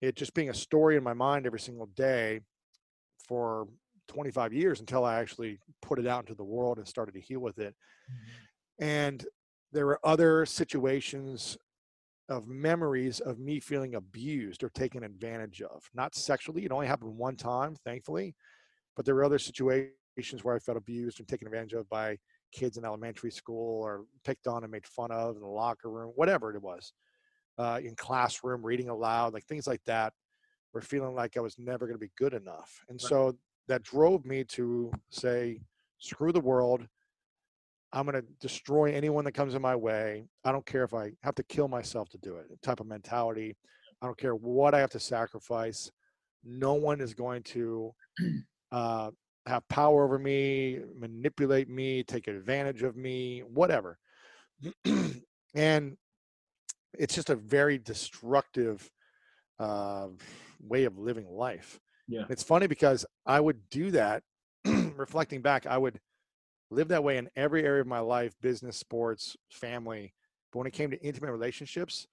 [0.02, 2.42] it just being a story in my mind every single day
[3.28, 3.68] for
[4.08, 7.40] 25 years until I actually put it out into the world and started to heal
[7.40, 7.76] with it.
[8.12, 8.84] Mm-hmm.
[8.84, 9.26] And
[9.72, 11.58] there were other situations
[12.28, 15.84] of memories of me feeling abused or taken advantage of.
[15.94, 18.36] Not sexually, it only happened one time, thankfully,
[18.96, 19.94] but there were other situations
[20.44, 22.18] where I felt abused and taken advantage of by
[22.52, 26.12] kids in elementary school or picked on and made fun of in the locker room,
[26.16, 26.94] whatever it was,
[27.58, 30.14] uh, in classroom, reading aloud, like things like that,
[30.74, 32.84] were feeling like I was never going to be good enough.
[32.90, 33.36] And so
[33.68, 35.62] that drove me to say,
[36.00, 36.88] screw the world.
[37.94, 40.26] I'm going to destroy anyone that comes in my way.
[40.46, 42.46] I don't care if I have to kill myself to do it.
[42.62, 43.58] Type of mentality.
[44.02, 45.92] I don't care what I have to sacrifice.
[46.44, 47.94] No one is going to
[48.72, 49.12] uh,
[49.46, 53.98] have power over me, manipulate me, take advantage of me, whatever.
[55.56, 55.98] and
[56.98, 58.90] it's just a very destructive
[59.60, 60.08] uh,
[60.60, 61.80] way of living life.
[62.08, 62.26] Yeah.
[62.30, 64.24] It's funny because I would do that.
[64.66, 66.00] reflecting back, I would
[66.70, 70.14] live that way in every area of my life business, sports, family.
[70.52, 72.08] But when it came to intimate relationships,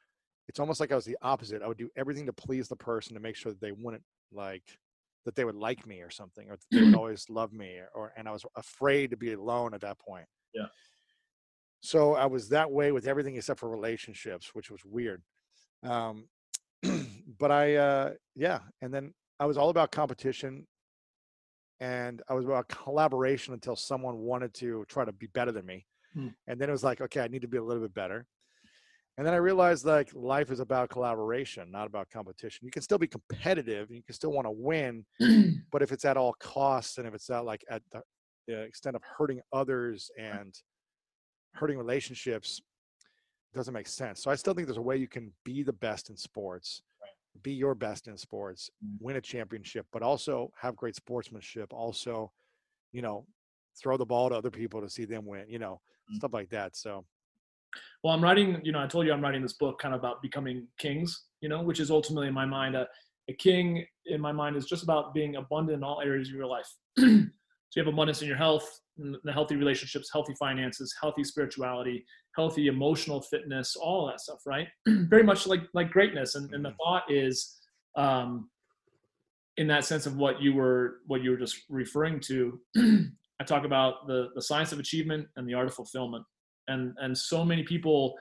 [0.48, 1.62] it's almost like I was the opposite.
[1.62, 4.78] I would do everything to please the person to make sure that they wouldn't like
[5.24, 8.28] that they would like me or something, or they would always love me, or and
[8.28, 10.24] I was afraid to be alone at that point.
[10.54, 10.66] Yeah.
[11.80, 15.22] So I was that way with everything except for relationships, which was weird.
[15.82, 16.28] Um,
[17.38, 20.66] but I, uh, yeah, and then I was all about competition,
[21.80, 25.86] and I was about collaboration until someone wanted to try to be better than me,
[26.14, 26.28] Hmm.
[26.46, 28.26] and then it was like, okay, I need to be a little bit better.
[29.16, 32.64] And then I realized like life is about collaboration, not about competition.
[32.64, 35.04] You can still be competitive, and you can still want to win,
[35.72, 38.02] but if it's at all costs and if it's at like at the,
[38.46, 40.54] the extent of hurting others and
[41.58, 42.62] hurting relationships,
[43.54, 44.22] doesn't make sense.
[44.22, 46.82] So I still think there's a way you can be the best in sports,
[47.42, 49.00] be your best in sports, Mm.
[49.00, 51.72] win a championship, but also have great sportsmanship.
[51.72, 52.32] Also,
[52.92, 53.26] you know,
[53.80, 55.48] throw the ball to other people to see them win.
[55.48, 56.16] You know, Mm.
[56.16, 56.76] stuff like that.
[56.76, 57.04] So
[58.02, 60.22] Well, I'm writing, you know, I told you I'm writing this book kind of about
[60.22, 62.88] becoming kings, you know, which is ultimately in my mind, a,
[63.28, 66.46] a king in my mind is just about being abundant in all areas of your
[66.46, 66.68] life.
[66.98, 67.30] so you
[67.76, 68.80] have abundance in your health,
[69.32, 72.04] healthy relationships, healthy finances, healthy spirituality,
[72.36, 74.68] healthy emotional fitness, all that stuff, right?
[74.86, 76.34] Very much like like greatness.
[76.34, 77.56] And, and the thought is
[77.96, 78.48] um,
[79.56, 83.64] in that sense of what you were what you were just referring to, I talk
[83.64, 86.24] about the the science of achievement and the art of fulfillment
[86.68, 88.14] and and so many people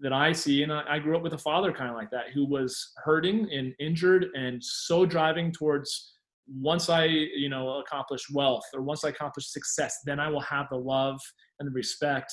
[0.00, 2.26] that I see, and I, I grew up with a father kind of like that,
[2.32, 6.14] who was hurting and injured, and so driving towards
[6.48, 10.66] once I you know accomplish wealth or once I accomplish success, then I will have
[10.70, 11.20] the love
[11.58, 12.32] and the respect,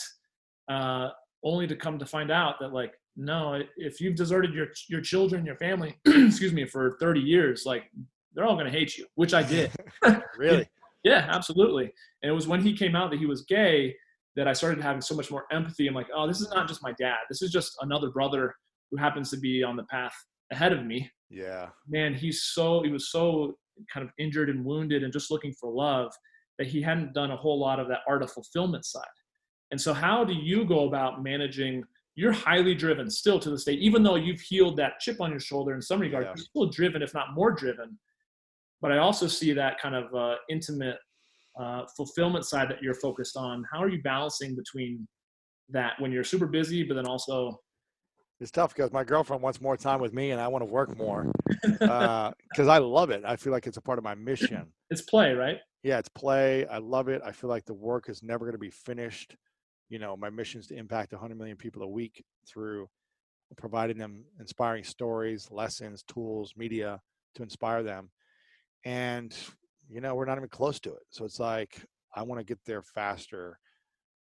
[0.69, 1.10] uh,
[1.43, 5.45] only to come to find out that like no, if you've deserted your your children,
[5.45, 7.84] your family, excuse me, for 30 years, like
[8.34, 9.71] they're all going to hate you, which I did.
[10.38, 10.67] really,
[11.04, 11.91] Yeah, absolutely.
[12.21, 13.95] And it was when he came out that he was gay
[14.36, 15.88] that I started having so much more empathy.
[15.88, 17.19] I'm like, oh, this is not just my dad.
[17.30, 18.54] This is just another brother
[18.91, 20.13] who happens to be on the path
[20.51, 21.10] ahead of me.
[21.30, 23.56] yeah, Man, he's so he was so
[23.91, 26.13] kind of injured and wounded and just looking for love
[26.57, 29.03] that he hadn't done a whole lot of that art of fulfillment side.
[29.71, 31.83] And so how do you go about managing
[32.17, 35.39] you're highly driven still to this day, even though you've healed that chip on your
[35.41, 36.29] shoulder in some regard, Yeah.
[36.29, 37.99] you're still driven, if not more driven.
[38.79, 40.97] But I also see that kind of uh, intimate
[41.59, 43.65] uh, fulfillment side that you're focused on.
[43.69, 45.05] How are you balancing between
[45.69, 47.59] that when you're super busy, but then also,
[48.39, 50.97] it's tough because my girlfriend wants more time with me, and I want to work
[50.97, 51.31] more
[51.81, 53.23] uh, because I love it.
[53.25, 54.67] I feel like it's a part of my mission.
[54.89, 55.57] it's play, right?
[55.83, 56.65] yeah, it's play.
[56.65, 57.21] I love it.
[57.23, 59.35] I feel like the work is never going to be finished.
[59.87, 62.87] You know, my mission is to impact 100 million people a week through
[63.55, 66.99] providing them inspiring stories, lessons, tools, media
[67.35, 68.09] to inspire them.
[68.83, 69.35] And,
[69.87, 71.03] you know, we're not even close to it.
[71.11, 73.59] So it's like, I want to get there faster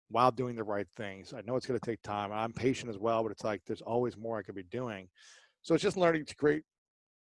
[0.09, 1.33] while doing the right things.
[1.33, 2.33] I know it's going to take time.
[2.33, 5.09] I'm patient as well, but it's like there's always more I could be doing.
[5.62, 6.62] So it's just learning to create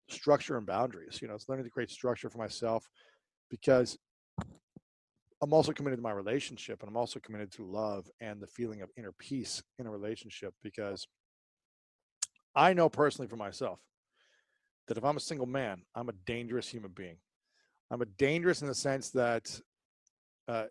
[0.09, 1.21] structure and boundaries.
[1.23, 2.89] You know, it's learning to create structure for myself
[3.51, 3.97] because
[5.43, 8.83] I'm also committed to my relationship and I'm also committed to love and the feeling
[8.83, 11.07] of inner peace in a relationship because
[12.55, 13.81] I know personally for myself
[14.89, 17.17] that if I'm a single man, I'm a dangerous human being.
[17.91, 19.61] I'm a dangerous in the sense that
[20.49, 20.65] uh,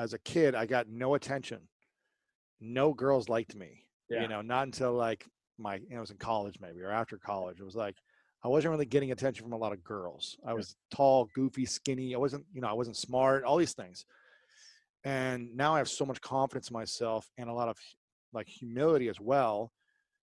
[0.00, 1.60] as a kid, I got no attention.
[2.60, 3.84] No girls liked me.
[4.08, 4.22] Yeah.
[4.22, 5.26] You know, not until like
[5.58, 7.60] my, you know, I was in college maybe or after college.
[7.60, 7.96] It was like,
[8.42, 10.38] I wasn't really getting attention from a lot of girls.
[10.46, 12.14] I was tall, goofy, skinny.
[12.14, 14.06] I wasn't, you know, I wasn't smart, all these things.
[15.04, 17.76] And now I have so much confidence in myself and a lot of
[18.32, 19.72] like humility as well.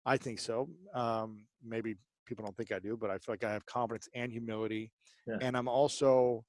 [0.05, 0.69] I think so.
[0.95, 1.95] Um, maybe
[2.27, 4.91] people don't think I do, but I feel like I have confidence and humility.
[5.27, 5.37] Yeah.
[5.41, 6.45] And I'm also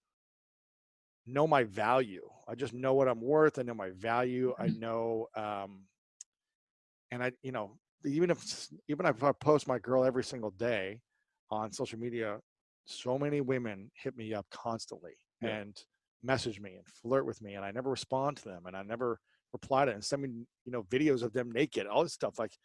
[1.26, 2.30] know my value.
[2.48, 3.60] I just know what I'm worth.
[3.60, 4.54] I know my value.
[4.60, 5.86] I know, um,
[7.12, 11.00] and I, you know, even if even if I post my girl every single day
[11.50, 12.40] on social media,
[12.86, 15.60] so many women hit me up constantly Yeah.
[15.60, 15.82] and
[16.22, 19.20] message me and flirt with me, and I never respond to them, and I never
[19.54, 20.30] reply to and send me,
[20.66, 22.40] you know, videos of them naked, all this stuff.
[22.40, 22.58] Like,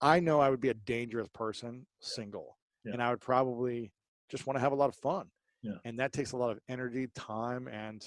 [0.00, 2.92] I know I would be a dangerous person single, Yeah.
[2.92, 3.92] and I would probably
[4.30, 5.30] just want to have a lot of fun.
[5.62, 5.76] Yeah.
[5.84, 8.02] And that takes a lot of energy, time, and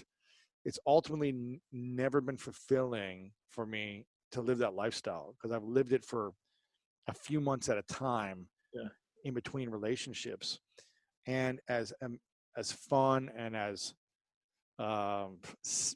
[0.66, 5.94] it's ultimately n- never been fulfilling for me to live that lifestyle because I've lived
[5.94, 6.32] it for
[7.08, 8.90] a few months at a time Yeah.
[9.24, 10.60] in between relationships.
[11.28, 12.20] And as um,
[12.58, 13.94] as fun and as
[14.80, 15.40] um,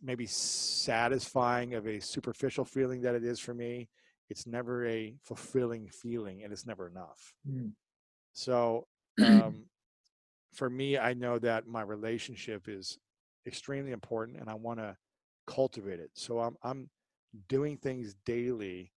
[0.01, 3.89] maybe satisfying of a superficial feeling that it is for me,
[4.29, 7.33] it's never a fulfilling feeling and it's never enough.
[7.49, 7.71] Mm.
[8.33, 8.87] So
[9.23, 9.65] um,
[10.57, 12.97] for me, I know that my relationship is
[13.45, 14.97] extremely important and I want to
[15.45, 16.09] cultivate it.
[16.15, 16.89] So I'm I'm
[17.47, 18.91] doing things daily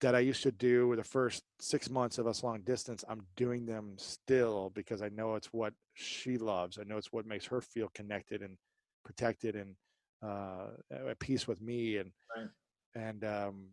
[0.00, 3.04] that I used to do with the first six months of us long distance.
[3.06, 6.78] I'm doing them still because I know it's what she loves.
[6.78, 8.56] I know it's what makes her feel connected and
[9.04, 9.74] protected and
[10.22, 10.68] uh,
[11.10, 12.48] at peace with me and Right.
[12.94, 13.66] and um,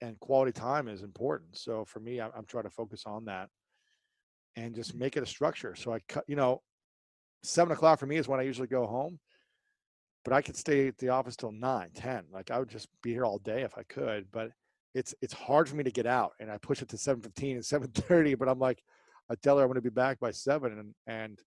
[0.00, 1.58] and quality time is important.
[1.58, 3.50] So for me, I'm, I'm trying to focus on that
[4.56, 5.74] and just make it a structure.
[5.74, 6.62] So I cut, you know,
[7.42, 9.18] seven o'clock for me is when I usually go home,
[10.24, 12.24] but I could stay at the office till nine, 10.
[12.32, 14.50] Like I would just be here all day if I could, but
[14.94, 17.64] it's, it's hard for me to get out and I push it to 715 and
[17.64, 18.82] 730, but I'm like,
[19.30, 21.38] I tell her I'm going to be back by seven and, and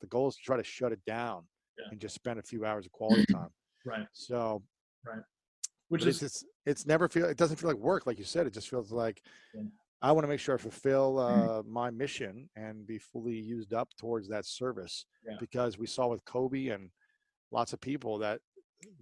[0.00, 1.44] the goal is to try to shut it down
[1.78, 1.86] Yeah.
[1.90, 3.48] and just spend a few hours of quality time.
[3.86, 4.06] Right.
[4.12, 4.62] So,
[5.06, 5.22] right.
[5.88, 8.06] Which is it's, it's, it's never feel, it doesn't feel like work.
[8.06, 9.22] Like you said, it just feels like
[9.54, 9.62] Yeah.
[10.02, 13.88] I want to make sure I fulfill uh, my mission and be fully used up
[13.98, 15.36] towards that service Yeah.
[15.38, 16.90] because we saw with Kobe and
[17.50, 18.40] lots of people that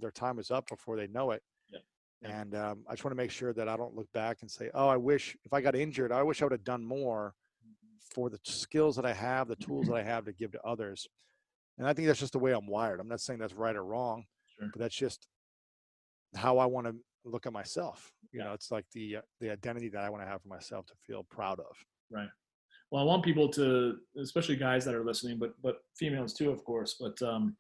[0.01, 1.43] their time is up before they know it.
[1.71, 1.79] Yeah.
[2.23, 2.41] Yeah.
[2.41, 4.71] And um, I just want to make sure that I don't look back and say,
[4.75, 7.35] "Oh, I wish if I got injured, I wish I would have done more
[8.13, 11.07] for the skills that I have, the tools that I have to give to others."
[11.79, 12.99] And I think that's just the way I'm wired.
[12.99, 14.25] I'm not saying that's right or wrong,
[14.59, 14.69] Sure.
[14.73, 15.29] but that's just
[16.35, 16.97] how I want to
[17.31, 18.13] look at myself.
[18.33, 18.47] You Yeah.
[18.47, 20.95] know, it's like the uh, the identity that I want to have for myself to
[21.07, 21.77] feel proud of.
[22.11, 22.29] Right.
[22.91, 26.65] Well, I want people to, especially guys that are listening, but but females too, of
[26.65, 26.97] course.
[26.99, 27.57] But um,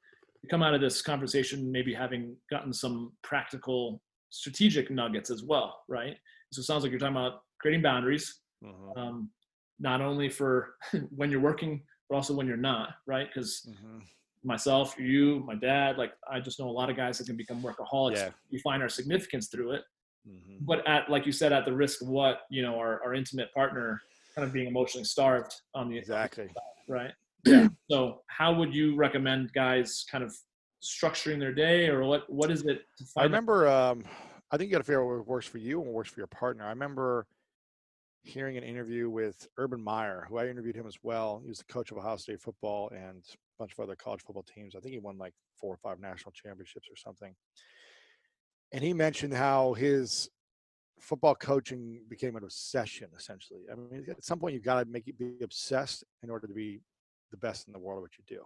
[0.50, 6.16] come out of this conversation maybe having gotten some practical, strategic nuggets as well, right?
[6.52, 8.96] So it sounds like you're talking about creating boundaries, Mhm.
[8.96, 9.30] um,
[9.78, 10.76] not only for
[11.10, 13.28] when you're working, but also when you're not, right?
[13.28, 14.02] Because Mhm.
[14.44, 17.62] Myself, you, my dad, like I just know a lot of guys that can become
[17.62, 18.16] workaholics.
[18.16, 18.30] Yeah.
[18.52, 19.82] We find our significance through it,
[20.28, 20.58] Mhm.
[20.66, 23.52] but at like you said, at the risk of what you know, our, our intimate
[23.52, 24.00] partner
[24.34, 26.48] kind of being emotionally starved on the Exactly.
[26.88, 27.12] right?
[27.44, 27.68] Yeah.
[27.90, 30.34] So how would you recommend guys kind of
[30.82, 33.66] structuring their day, or what what is it to I remember.
[33.66, 34.04] Um,
[34.50, 36.20] I think you got to figure out what works for you and what works for
[36.20, 36.64] your partner.
[36.64, 37.26] I remember
[38.22, 41.40] hearing an interview with Urban Meyer, who I interviewed him as well.
[41.42, 43.24] He was the coach of Ohio State football and
[43.58, 44.74] bunch of other college football teams.
[44.74, 47.34] I think he won like four or five national championships or something.
[48.72, 50.28] And he mentioned how his
[51.00, 53.62] football coaching became an obsession, essentially.
[53.70, 56.54] I mean, at some point, you've got to make it be obsessed in order to
[56.54, 56.80] be
[57.30, 58.42] the best in the world at what you do.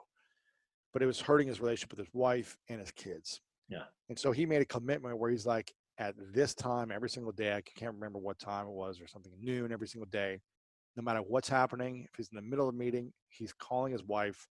[0.92, 3.40] But it was hurting his relationship with his wife and his kids.
[3.68, 3.84] Yeah.
[4.08, 7.54] And so he made a commitment where he's like, at this time every single day,
[7.54, 10.40] I can't remember what time it was or something, noon every single day,
[10.96, 12.06] no matter what's happening.
[12.10, 14.46] If he's in the middle of a meeting, he's calling his wife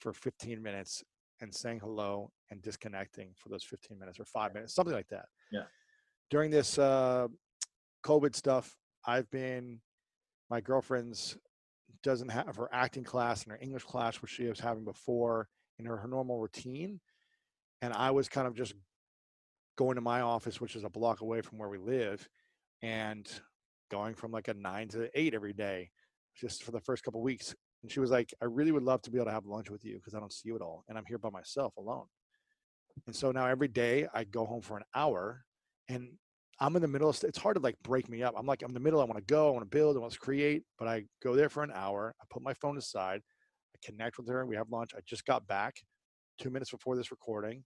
[0.00, 1.02] for 15 minutes
[1.40, 5.26] and saying hello and disconnecting for those 15 minutes or five minutes, something like that.
[5.52, 5.64] Yeah.
[6.30, 7.28] During this uh,
[8.04, 8.74] COVID stuff,
[9.06, 9.80] I've been,
[10.50, 11.36] my girlfriend's
[12.02, 15.86] doesn't have her acting class and her English class, which she was having before in
[15.86, 17.00] her, her normal routine.
[17.82, 18.74] And I was kind of just
[19.76, 22.28] going to my office, which is a block away from where we live,
[22.82, 23.28] and
[23.90, 25.90] going from like a nine to eight every day,
[26.36, 27.54] just for the first couple weeks.
[27.86, 29.84] And she was like, I really would love to be able to have lunch with
[29.84, 30.82] you because I don't see you at all.
[30.88, 32.06] And I'm here by myself alone.
[33.06, 35.44] And so now every day I go home for an hour
[35.88, 36.08] and
[36.58, 38.34] I'm in the middle of it's hard to like break me up.
[38.36, 40.00] I'm like, I'm in the middle, I want to go, I want to build, I
[40.00, 43.20] want to create, but I go there for an hour, I put my phone aside,
[43.72, 44.90] I connect with her, and we have lunch.
[44.96, 45.76] I just got back
[46.40, 47.62] two minutes before this recording.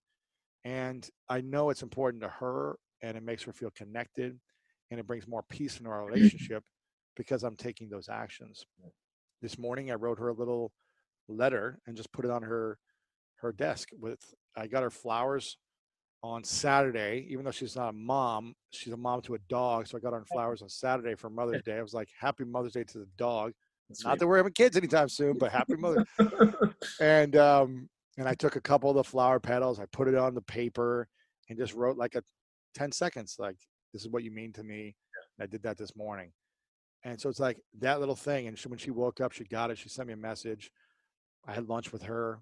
[0.65, 4.39] And I know it's important to her and it makes her feel connected
[4.91, 6.63] and it brings more peace in our relationship
[7.15, 8.67] because I'm taking those actions.
[9.41, 10.71] This morning I wrote her a little
[11.27, 12.77] letter and just put it on her
[13.37, 14.19] her desk with
[14.55, 15.57] I got her flowers
[16.23, 19.87] on Saturday, even though she's not a mom, she's a mom to a dog.
[19.87, 21.77] So I got her flowers on Saturday for Mother's Day.
[21.77, 23.53] I was like, Happy Mother's Day to the dog.
[23.89, 26.31] That's Not that we're having kids anytime soon, but happy Mother's sweet.
[26.99, 30.33] and um and i took a couple of the flower petals i put it on
[30.35, 31.07] the paper
[31.49, 32.23] and just wrote like a
[32.75, 33.55] 10 seconds like
[33.93, 34.95] this is what you mean to me
[35.37, 36.31] and i did that this morning
[37.03, 39.71] and so it's like that little thing and she, when she woke up she got
[39.71, 40.71] it she sent me a message
[41.47, 42.39] i had lunch with her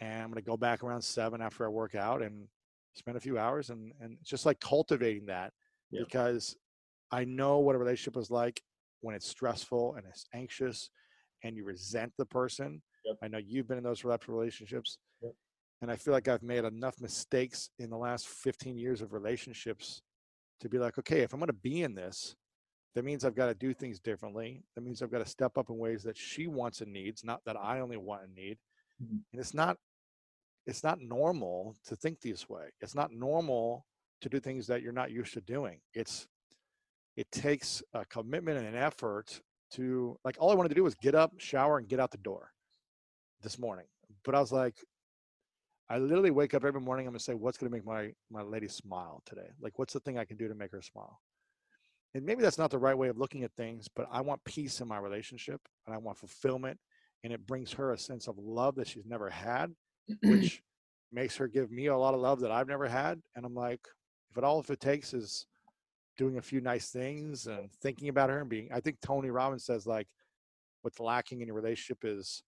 [0.00, 2.48] and i'm going to go back around seven after i work out and
[2.94, 5.52] spend a few hours and and it's just like cultivating that
[5.90, 6.00] Yeah.
[6.04, 6.56] because
[7.12, 8.62] i know what a relationship is like
[9.00, 10.90] when it's stressful and it's anxious
[11.44, 13.16] and you resent the person Yep.
[13.22, 14.98] I know you've been in those relationships.
[15.22, 15.32] Yep.
[15.80, 20.02] And I feel like I've made enough mistakes in the last 15 years of relationships
[20.58, 22.34] to be like, okay, if I'm going to be in this,
[22.96, 24.64] that means I've got to do things differently.
[24.74, 27.44] That means I've got to step up in ways that she wants and needs, not
[27.44, 28.58] that I only want and need.
[29.00, 29.22] Mhm.
[29.32, 29.78] And it's not
[30.66, 32.70] it's not normal to think this way.
[32.80, 33.86] It's not normal
[34.22, 35.82] to do things that you're not used to doing.
[35.92, 36.26] It's
[37.16, 39.42] it takes a commitment and an effort
[39.72, 42.18] to like all I wanted to do was get up, shower, and get out the
[42.18, 42.54] door
[43.42, 43.86] this morning.
[44.24, 44.82] But I was like,
[45.88, 47.06] I literally wake up every morning.
[47.06, 49.50] I'm gonna say, what's gonna make my my lady smile today?
[49.60, 51.20] Like, what's the thing I can do to make her smile?
[52.16, 54.80] And maybe that's not the right way of looking at things, but I want peace
[54.80, 56.78] in my relationship and I want fulfillment.
[57.22, 59.74] And it brings her a sense of love that she's never had,
[60.22, 60.62] which
[61.12, 63.20] makes her give me a lot of love that I've never had.
[63.34, 63.80] And I'm like,
[64.30, 65.44] if it all if it takes is
[66.16, 69.66] doing a few nice things and thinking about her and being I think Tony Robbins
[69.66, 70.08] says like
[70.80, 72.42] what's lacking in your relationship is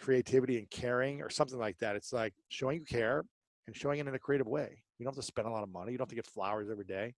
[0.00, 1.96] creativity and caring or something like that.
[1.96, 3.24] It's like showing you care
[3.66, 4.84] and showing it in a creative way.
[4.98, 5.90] You don't have to spend a lot of money.
[5.90, 7.14] You don't have to get flowers every day.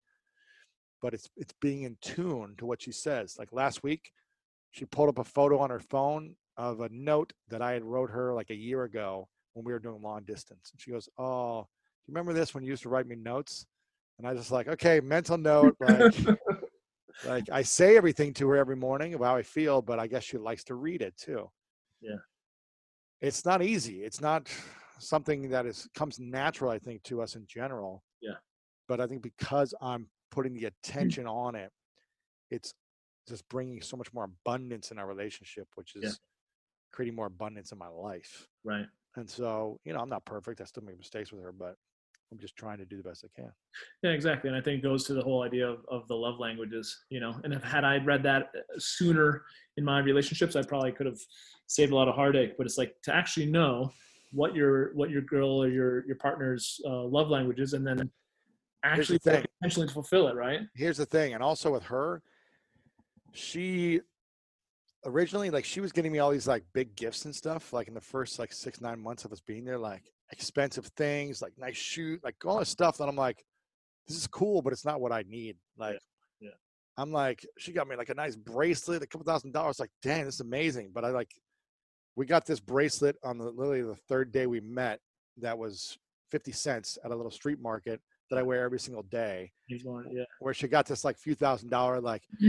[1.03, 3.36] But it's it's being in tune to what she says.
[3.38, 4.12] Like last week,
[4.70, 8.11] she pulled up a photo on her phone of a note that I had wrote
[8.11, 10.70] her like a year ago when we were doing long distance.
[10.72, 13.66] And she goes, Oh, do you remember this when you used to write me notes?
[14.18, 15.76] And I was just like, okay, mental note.
[15.80, 16.14] Like,
[17.26, 20.24] like I say everything to her every morning of how I feel, but I guess
[20.24, 21.50] she likes to read it too.
[22.00, 22.16] Yeah.
[23.20, 24.03] It's not easy.
[24.03, 24.48] It's not
[24.98, 28.03] something that is comes natural, I think, to us in general.
[28.20, 28.34] Yeah.
[28.88, 31.70] But I think because I'm putting the attention on it,
[32.51, 32.74] it's
[33.28, 36.11] just bringing so much more abundance in our relationship, which is Yeah.
[36.91, 38.49] creating more abundance in my life.
[38.64, 38.87] Right.
[39.14, 40.61] And so, you know, I'm not perfect.
[40.61, 41.76] I still make mistakes with her, but
[42.33, 43.53] I'm just trying to do the best I can.
[44.03, 44.49] Yeah, exactly.
[44.49, 47.20] And I think it goes to the whole idea of, of the love languages, you
[47.20, 49.45] know, and if had I read that uh, sooner
[49.76, 51.20] in my relationships, I probably could have
[51.66, 53.93] saved a lot of heartache, but it's like to actually know
[54.33, 58.11] what your, what your girl or your, your partner's uh, love language is, and then
[58.85, 60.35] actually potentially fulfill it.
[60.35, 60.61] Right.
[60.74, 62.22] here's the thing and also with her
[63.33, 64.01] she
[65.05, 67.95] originally like she was getting me all these like big gifts and stuff like in
[67.95, 71.76] the first like six nine months of us being there like expensive things like nice
[71.76, 73.45] shoot like all this stuff that i'm like
[74.07, 75.99] this is cool but it's not what i need like
[76.41, 76.51] yeah.
[76.97, 80.24] i'm like she got me like a nice bracelet a couple thousand dollars like dang
[80.24, 81.30] this is amazing but i like
[82.14, 85.01] we got this bracelet on the literally the third day we met
[85.39, 85.99] that was
[86.30, 88.01] 50 cents at a little street market
[88.33, 89.53] that i wear every single day
[89.85, 90.24] going, yeah.
[90.41, 92.22] where she got this like few thousand dollar like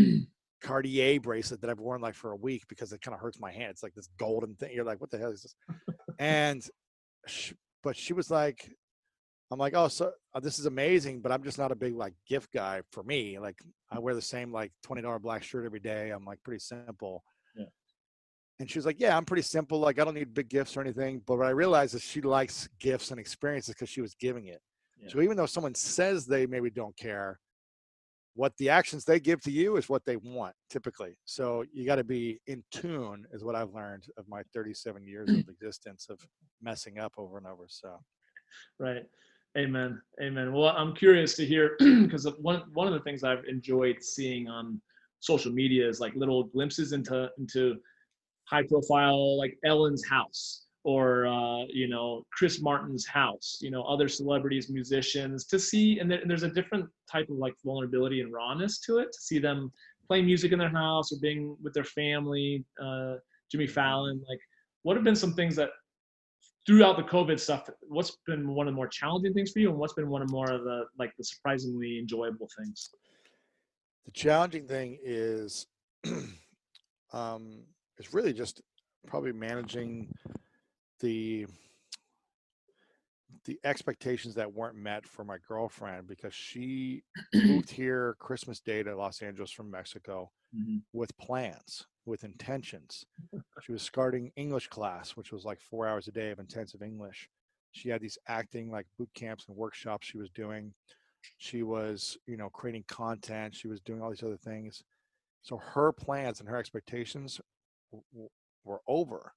[0.64, 3.52] Cartier bracelet that I've worn like for a week because it kind of hurts my
[3.52, 3.72] hand.
[3.72, 4.72] It's like this golden thing.
[4.74, 5.56] You're like, what the hell is this?
[6.20, 6.66] and,
[7.28, 7.54] she,
[7.84, 8.72] but she was like,
[9.52, 12.14] I'm like, oh, so uh, this is amazing, but I'm just not a big like
[12.28, 13.38] gift guy for me.
[13.38, 13.60] Like
[13.92, 16.10] I wear the same like twenty dollar black shirt every day.
[16.10, 17.24] I'm like pretty simple.
[17.56, 17.66] Yeah.
[18.60, 19.80] And she was like, yeah, I'm pretty simple.
[19.80, 21.22] Like I don't need big gifts or anything.
[21.28, 24.62] But what I realized is she likes gifts and experiences because she was giving it.
[25.04, 25.10] Yeah.
[25.12, 27.40] So even though someone says they maybe don't care,
[28.36, 31.18] what the actions they give to you is what they want typically.
[31.26, 35.30] So you got to be in tune, is what I've learned of my 37 years
[35.30, 36.20] of existence of
[36.62, 37.66] messing up over and over.
[37.68, 38.00] So
[38.80, 39.04] Right.
[39.58, 40.02] Amen.
[40.22, 40.52] Amen.
[40.52, 44.82] Well, I'm curious to hear because one one of the things I've enjoyed seeing on
[45.20, 47.78] social media is like little glimpses into into
[48.46, 54.08] high profile like Ellen's house or uh, you know Chris Martin's house, you know other
[54.08, 58.34] celebrities, musicians to see and, there, and there's a different type of like vulnerability and
[58.34, 59.72] rawness to it to see them
[60.08, 62.66] playing music in their house or being with their family.
[62.82, 63.16] Uh,
[63.52, 64.40] Jimmy Fallon, like
[64.82, 65.70] what have been some things that
[66.66, 69.78] throughout the COVID stuff, what's been one of the more challenging things for you, and
[69.78, 72.90] what's been one of more of the like the surprisingly enjoyable things?
[74.06, 75.68] the challenging thing is,
[77.14, 77.64] um,
[77.98, 78.62] it's really just
[79.08, 80.14] probably managing
[81.04, 81.46] the
[83.46, 88.96] the expectations that weren't met for my girlfriend because she moved here Christmas Day to
[88.96, 90.78] Los Angeles from Mexico mm-hmm.
[90.94, 93.06] with plans, with intentions.
[93.62, 97.30] She was starting English class, which was like four hours a day of intensive English.
[97.72, 100.74] She had these acting like boot camps and workshops she was doing.
[101.38, 103.56] She was, you know, creating content.
[103.56, 104.84] She was doing all these other things.
[105.44, 107.40] So her plans and her expectations
[107.92, 108.30] w- w-
[108.66, 109.34] were over.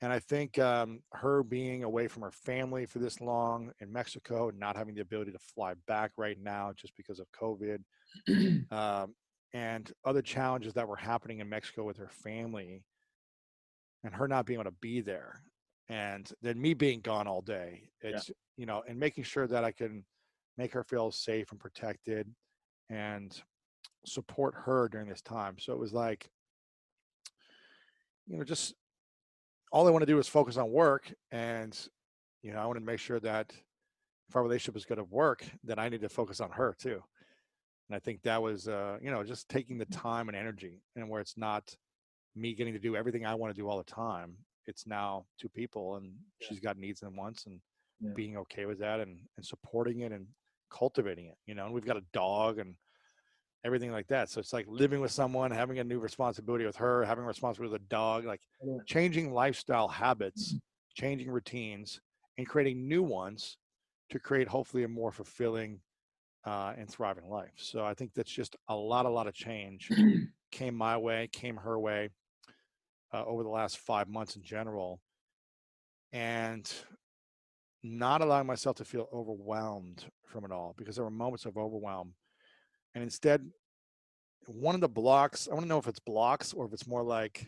[0.00, 0.06] Yeah.
[0.06, 4.48] And I think um, her being away from her family for this long in Mexico
[4.48, 7.82] and not having the ability to fly back right now just because of COVID,
[8.72, 9.14] um,
[9.52, 12.84] and other challenges that were happening in Mexico with her family
[14.04, 15.42] and her not being able to be there
[15.90, 19.72] and then me being gone all day it's you know and making sure that i
[19.72, 20.04] can
[20.56, 22.32] make her feel safe and protected
[22.88, 23.42] and
[24.06, 26.30] support her during this time so it was like
[28.26, 28.74] you know just
[29.70, 31.88] all i want to do is focus on work and
[32.42, 33.52] You know, I want to make sure that
[34.28, 37.02] if our relationship is going to work, then I need to focus on her too.
[37.88, 41.08] And I think that was, uh, you know, just taking the time and energy, and
[41.10, 41.76] where it's not
[42.34, 44.38] me getting to do everything I want to do all the time.
[44.66, 46.48] It's now two people, and Yeah.
[46.48, 47.60] she's got needs and wants, and
[48.00, 48.14] Yeah.
[48.14, 50.26] being okay with that, and and supporting it, and
[50.70, 51.38] cultivating it.
[51.46, 52.76] You know, and we've got a dog and
[53.64, 54.28] everything like that.
[54.28, 57.72] So it's like living with someone, having a new responsibility with her, having a responsibility
[57.72, 58.78] with a dog, like Yeah.
[58.86, 60.56] changing lifestyle habits,
[60.94, 62.00] changing routines,
[62.38, 63.58] and creating new ones
[64.10, 65.80] to create hopefully a more fulfilling
[66.44, 67.54] uh, and thriving life.
[67.56, 69.90] So I think that's just a lot, a lot of change
[70.52, 72.10] came my way, came her way
[73.12, 75.00] uh, over the last five months in general,
[76.12, 76.72] and
[77.82, 82.14] not allowing myself to feel overwhelmed from it all because there were moments of overwhelm,
[82.94, 83.50] and instead,
[84.46, 85.48] one of the blocks.
[85.48, 87.46] I want to know if it's blocks or if it's more like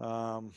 [0.00, 0.52] um,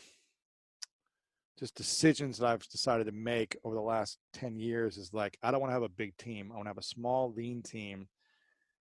[1.57, 5.51] just decisions that I've decided to make over the last 10 years is like, I
[5.51, 6.51] don't want to have a big team.
[6.51, 8.07] I want to have a small, lean team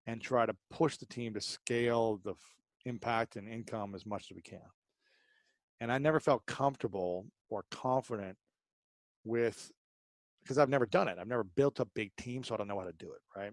[0.06, 2.38] and try to push the team to scale the f-
[2.86, 4.60] impact and income as much as we can.
[5.80, 8.36] And I never felt comfortable or confident
[9.24, 9.70] with,
[10.42, 11.18] because I've never done it.
[11.20, 13.20] I've never built a big team, so I don't know how to do it.
[13.38, 13.52] Right.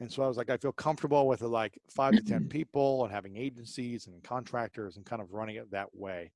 [0.00, 3.12] And so I was like, I feel comfortable with like five to 10 people and
[3.12, 6.32] having agencies and contractors and kind of running it that way.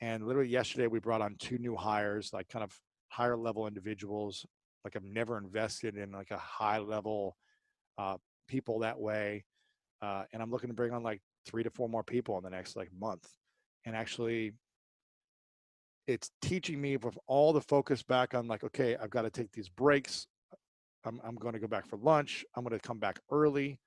[0.00, 2.72] And literally yesterday, we brought on two new hires, like kind of
[3.08, 4.46] higher level individuals.
[4.84, 7.36] Like I've never invested in like a high level
[7.98, 8.16] uh,
[8.46, 9.44] people that way.
[10.00, 12.50] Uh, and I'm looking to bring on like three to four more people in the
[12.50, 13.28] next like month.
[13.84, 14.52] And actually,
[16.06, 19.50] it's teaching me with all the focus back on like, okay, I've got to take
[19.50, 20.28] these breaks.
[21.04, 22.44] I'm, I'm going to go back for lunch.
[22.56, 23.78] I'm going to come back early.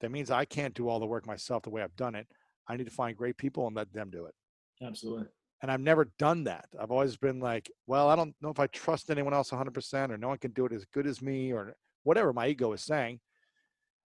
[0.00, 2.26] That means I can't do all the work myself the way I've done it.
[2.68, 4.34] I need to find great people and let them do it.
[4.82, 5.26] Absolutely.
[5.62, 6.66] And I've never done that.
[6.78, 10.18] I've always been like, well, I don't know if I trust anyone else 100% or
[10.18, 13.20] no one can do it as good as me or whatever my ego is saying.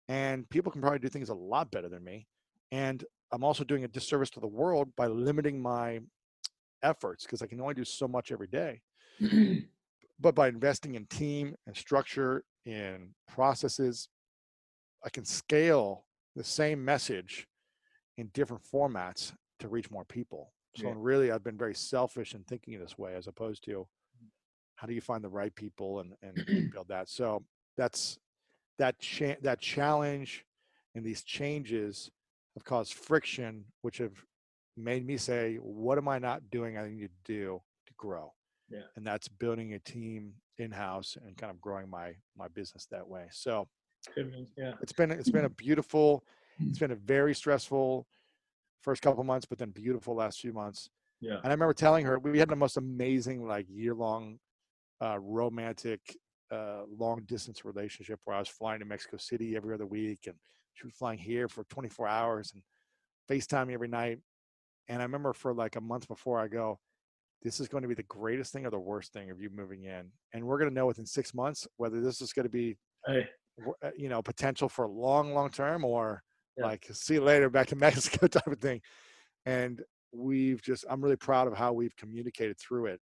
[0.08, 2.28] And people can probably do things a lot better than me.
[2.72, 6.00] And I'm also doing a disservice to the world by limiting my
[6.82, 8.82] efforts because I can only do so much every day.
[10.20, 14.08] But by investing in team and structure, in processes,
[15.04, 16.06] I can scale
[16.36, 17.48] the same message
[18.18, 20.54] in different formats to reach more people.
[20.76, 20.96] So Yeah.
[20.98, 23.88] really, I've been very selfish in thinking this way, as opposed to
[24.22, 24.30] mm.
[24.76, 26.36] how do you find the right people and, and
[26.72, 27.10] build that.
[27.10, 27.44] So
[27.78, 28.18] that's
[28.80, 30.46] that cha- that challenge
[30.96, 32.10] and these changes
[32.56, 34.26] have caused friction, which have
[34.76, 36.78] made me say, what am I not doing?
[36.78, 38.34] I need to do to grow.
[38.74, 38.82] Yeah.
[38.96, 43.08] And that's building a team in house and kind of growing my my business that
[43.08, 43.26] way.
[43.32, 43.68] So
[44.58, 44.74] Yeah.
[44.82, 46.24] it's been it's been a beautiful
[46.70, 48.06] it's been a very stressful
[48.82, 50.90] first couple months but then beautiful last few months
[51.22, 51.36] Yeah.
[51.36, 54.40] and i remember telling her we had the most amazing like year long
[55.02, 56.02] uh romantic
[56.52, 60.36] uh long distance relationship where i was flying to mexico city every other week and
[60.74, 62.62] she was flying here for 24 hours and
[63.30, 64.20] facetime every night
[64.90, 66.78] and i remember for like a month before i go
[67.44, 69.84] this is going to be the greatest thing or the worst thing of you moving
[69.84, 72.78] in and we're going to know within six months whether this is going to be
[73.06, 73.28] Hey.
[73.84, 76.24] uh, you know potential for long long term or
[76.58, 76.66] Yeah.
[76.68, 78.82] like see you later back to mexico type of thing
[79.46, 79.82] and
[80.14, 83.02] we've just i'm really proud of how we've communicated through it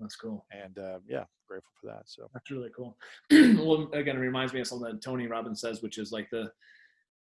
[0.00, 0.44] That's cool.
[0.50, 2.98] and uh, yeah grateful for that so That's really cool.
[3.30, 6.50] well, again, it reminds me of something that Tony Robbins says, which is like the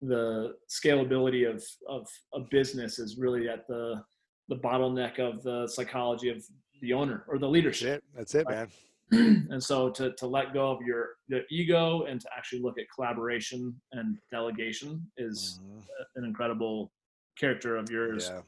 [0.02, 4.02] the scalability of of a business is really at the
[4.50, 6.44] the bottleneck of the psychology of
[6.82, 8.02] the owner or the leadership.
[8.14, 8.68] that's it Right.
[9.12, 12.78] man and so to to let go of your the ego and to actually look
[12.78, 13.60] at collaboration
[13.92, 15.82] and delegation is Mhm.
[16.16, 16.92] an incredible
[17.38, 18.28] character of yours.
[18.30, 18.42] yeah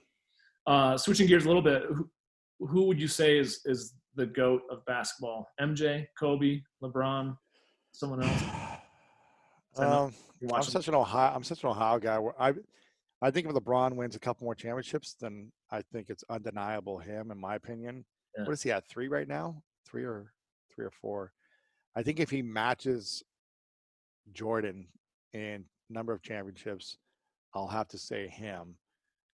[0.73, 2.09] Uh, switching gears a little bit, who,
[2.71, 3.81] who would you say is is
[4.21, 5.41] the goat of basketball?
[5.69, 7.37] MJ, Kobe, LeBron,
[8.01, 8.43] someone else?
[9.79, 10.13] Um,
[10.53, 12.53] i'm such an ohio i'm such an ohio guy where i
[13.23, 17.31] i think if lebron wins a couple more championships then i think it's undeniable him
[17.31, 18.05] in my opinion.
[18.37, 18.45] Yeah.
[18.45, 19.63] what is he at three right now?
[19.87, 20.33] Three or
[20.75, 21.33] three or four.
[21.95, 23.23] I think if he matches
[24.33, 24.87] jordan
[25.33, 26.97] in number of championships
[27.55, 28.77] i'll have to say him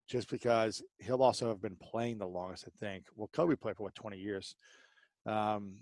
[0.09, 3.05] just because he'll also have been playing the longest i think.
[3.14, 4.57] Well kobe played for what 20 years?
[5.26, 5.76] Um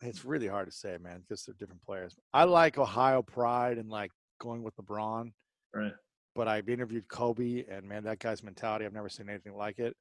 [0.00, 2.16] it's really hard to say man because they're different players.
[2.32, 4.10] I like ohio pride and like
[4.40, 5.32] going with lebron.
[5.74, 5.92] Right.
[6.34, 9.94] But I've interviewed Kobe, and man, that guy's mentality, I've never seen anything like it.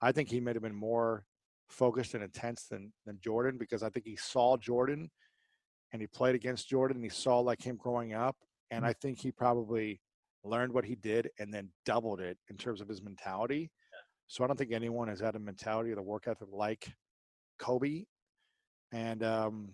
[0.00, 1.24] I think he may have been more
[1.68, 5.10] focused and intense than than Jordan because I think he saw Jordan
[5.92, 8.36] and he played against Jordan and he saw like him growing up.
[8.70, 10.00] And I think he probably
[10.44, 13.70] learned what he did and then doubled it in terms of his mentality.
[14.26, 16.88] So I don't think anyone has had a mentality or the work ethic like
[17.58, 18.04] Kobe,
[18.92, 19.70] and um,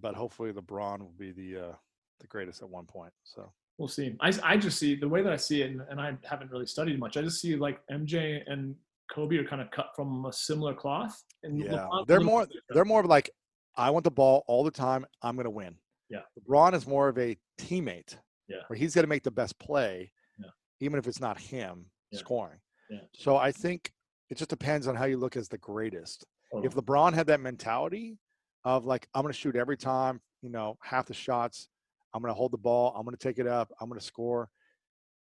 [0.00, 1.72] but hopefully LeBron will be the uh,
[2.20, 3.12] the greatest at one point.
[3.22, 4.14] So we'll see.
[4.20, 6.66] I I just see the way that I see it, and, and I haven't really
[6.66, 7.16] studied much.
[7.16, 8.74] I just see like MJ and
[9.12, 11.22] Kobe are kind of cut from a similar cloth.
[11.42, 12.64] And yeah, LeBron's they're more different.
[12.70, 13.30] they're more of like
[13.76, 15.06] I want the ball all the time.
[15.22, 15.76] I'm gonna win.
[16.08, 16.20] Yeah.
[16.48, 18.16] LeBron is more of a teammate.
[18.48, 18.58] Yeah.
[18.68, 20.50] Where he's gonna make the best play, Yeah.
[20.80, 22.18] even if it's not him Yeah.
[22.20, 22.58] scoring.
[22.90, 23.00] Yeah.
[23.14, 23.92] So I think
[24.30, 26.24] it just depends on how you look as the greatest.
[26.62, 28.18] If LeBron had that mentality
[28.64, 31.68] of like, I'm going to shoot every time, you know, half the shots,
[32.16, 34.04] I'm going to hold the ball, I'm going to take it up, I'm going to
[34.06, 34.48] score,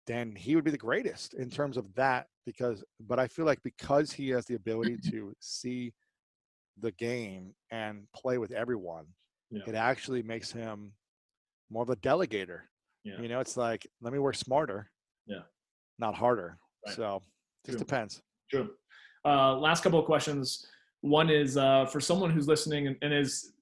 [0.07, 2.29] then he would be the greatest in terms of that.
[2.47, 5.93] Because, but I feel like because he has the ability to see
[6.79, 9.07] the game and play with everyone,
[9.51, 9.63] Yeah.
[9.67, 10.93] it actually makes him
[11.69, 12.61] more of a delegator.
[13.03, 13.21] Yeah.
[13.21, 14.89] You know, it's like, let me work smarter,
[15.27, 15.43] Yeah.
[15.99, 16.59] not harder.
[16.87, 16.95] Right.
[16.95, 17.23] So
[17.67, 17.85] just True.
[17.85, 18.23] depends.
[18.51, 18.71] True.
[19.25, 20.65] Uh, last couple of questions.
[21.01, 23.54] One is uh, for someone who's listening and, and is,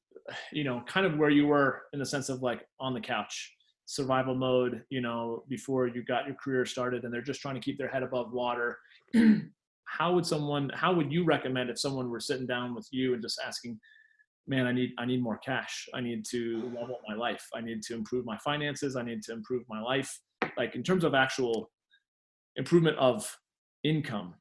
[0.53, 3.55] you know, kind of where you were in the sense of like on the couch,
[3.87, 7.61] survival mode, you know, before you got your career started and they're just trying to
[7.61, 8.79] keep their head above water.
[9.85, 13.23] how would someone, how would you recommend if someone were sitting down with you and
[13.23, 13.79] just asking,
[14.47, 15.89] man, I need, I need more cash.
[15.95, 17.47] I need to level my life.
[17.55, 18.97] I need to improve my finances.
[18.97, 20.19] I need to improve my life.
[20.57, 21.71] Like in terms of actual
[22.57, 23.37] improvement of
[23.85, 24.35] income,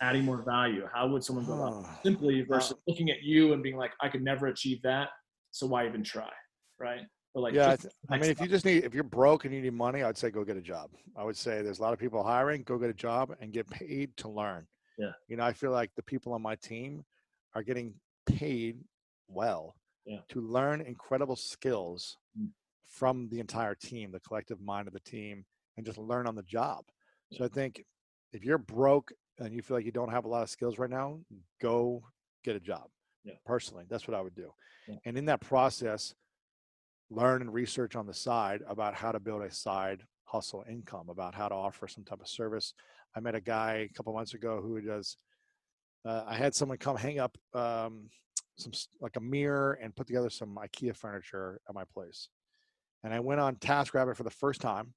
[0.00, 0.86] adding more value?
[0.92, 1.88] How would someone go about it?
[2.02, 5.08] simply versus looking at you and being like, I could never achieve that,
[5.50, 6.30] so why even try,
[6.78, 7.00] right?
[7.34, 9.04] But like, yeah, I, just th- the I mean, if you just need, if you're
[9.04, 10.90] broke and you need money, I'd say go get a job.
[11.16, 12.62] I would say there's a lot of people hiring.
[12.62, 14.66] Go get a job and get paid to learn.
[14.98, 15.10] Yeah.
[15.28, 17.04] You know, I feel like the people on my team
[17.54, 17.94] are getting
[18.26, 18.78] paid
[19.28, 19.74] well
[20.06, 20.18] Yeah.
[20.30, 22.48] to learn incredible skills Mm.
[22.86, 25.44] from the entire team, the collective mind of the team,
[25.76, 26.84] and just learn on the job.
[27.32, 27.84] So I think
[28.32, 30.90] if you're broke and you feel like you don't have a lot of skills right
[30.90, 31.18] now,
[31.60, 32.02] go
[32.44, 32.88] get a job.
[33.24, 33.34] Yeah.
[33.44, 34.52] Personally, that's what I would do.
[34.88, 34.96] Yeah.
[35.04, 36.14] And in that process,
[37.10, 41.34] learn and research on the side about how to build a side hustle income, about
[41.34, 42.74] how to offer some type of service.
[43.16, 45.16] I met a guy a couple months ago who does.
[46.04, 48.08] Uh, I had someone come hang up um,
[48.56, 52.28] some like a mirror and put together some IKEA furniture at my place,
[53.02, 54.94] and I went on TaskRabbit for the first time,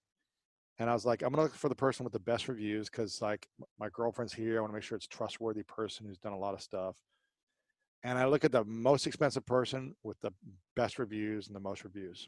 [0.82, 3.22] and I was like, I'm gonna look for the person with the best reviews because
[3.22, 3.48] like
[3.80, 4.58] my girlfriend's here.
[4.58, 6.96] I want to make sure it's a trustworthy person who's done a lot of stuff.
[8.04, 10.32] And I look at the most expensive person with the
[10.76, 12.28] best reviews and the most reviews.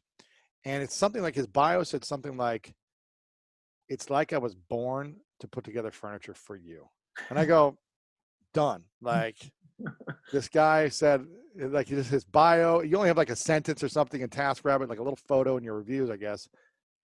[0.66, 2.76] And it's something like his bio said something like,
[3.90, 6.88] it's like I was born to put together furniture for you.
[7.32, 7.76] And I go,
[8.54, 8.84] done.
[9.02, 9.38] Like
[10.32, 11.26] this guy said,
[11.56, 15.04] like his bio, you only have like a sentence or something in TaskRabbit, like a
[15.04, 16.48] little photo in your reviews, I guess.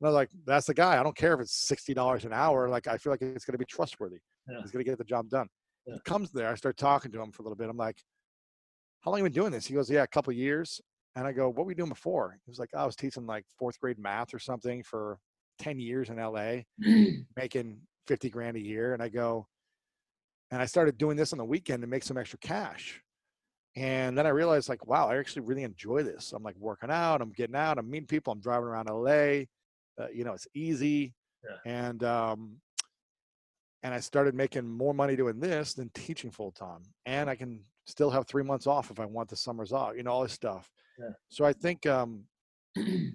[0.02, 1.00] And I was like, that's the guy.
[1.00, 2.68] I don't care if it's sixty dollars an hour.
[2.68, 4.18] Like I feel like it's going to be trustworthy.
[4.50, 4.58] Yeah.
[4.62, 5.48] He's going to get the job done.
[5.86, 5.96] Yeah.
[5.96, 6.50] He comes there.
[6.50, 7.70] I start talking to him for a little bit.
[7.70, 7.98] I'm like,
[9.02, 9.68] how long you been doing this?
[9.68, 10.82] He goes, yeah, a couple years.
[11.16, 12.38] And I go, what were you doing before?
[12.46, 15.20] He was like, I was teaching like fourth grade math or something for
[15.60, 16.62] 10 years in LA,
[17.36, 18.94] making 50 grand a year.
[18.94, 19.46] And I go,
[20.52, 23.02] and I started doing this on the weekend to make some extra cash.
[23.76, 26.34] And then I realized like, wow, I actually really enjoy this.
[26.34, 29.46] I'm like working out, I'm getting out, I'm meeting people, I'm driving around LA.
[30.02, 31.14] Uh, you know, it's easy.
[31.44, 31.58] Yeah.
[31.66, 32.58] And um,
[33.84, 36.84] and I started making more money doing this than teaching full time.
[37.06, 40.04] And I can still have three months off if I want the summers off, you
[40.04, 40.70] know, all this stuff.
[41.00, 41.10] Yeah.
[41.30, 42.24] So I think um
[42.78, 43.14] I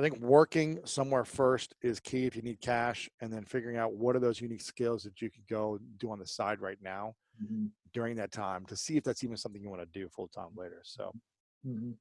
[0.00, 4.14] think working somewhere first is key if you need cash, and then figuring out what
[4.14, 7.70] are those unique skills that you could go do on the side right now Mhm.
[7.92, 10.50] during that time to see if that's even something you want to do full time
[10.54, 10.80] later.
[10.84, 11.12] So
[11.66, 11.96] Mhm.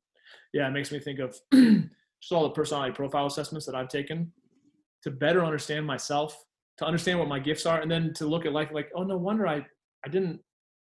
[0.53, 1.39] Yeah, it makes me think of
[2.21, 4.31] just all the personality profile assessments that I've taken
[5.03, 6.43] to better understand myself,
[6.77, 9.17] to understand what my gifts are, and then to look at life like, oh, no
[9.17, 9.65] wonder I
[10.05, 10.39] I didn't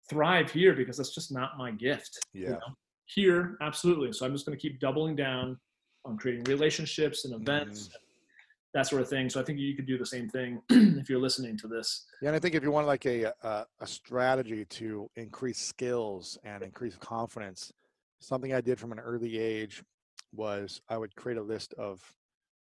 [0.09, 2.18] thrive here because that's just not my gift.
[2.33, 2.51] you Yeah.
[2.51, 2.74] know?
[3.07, 4.12] Here, absolutely.
[4.12, 5.59] So I'm just going to keep doubling down
[6.05, 7.43] on creating relationships and mm-hmm.
[7.43, 7.91] events,
[8.74, 9.31] that sort of thing.
[9.31, 12.07] So I think you could do the same thing if you're listening to this.
[12.20, 16.39] yeah, and I think if you want like a, a a strategy to increase skills
[16.45, 17.72] and increase confidence,
[18.20, 19.83] something I did from an early age
[20.33, 22.01] was I would create a list of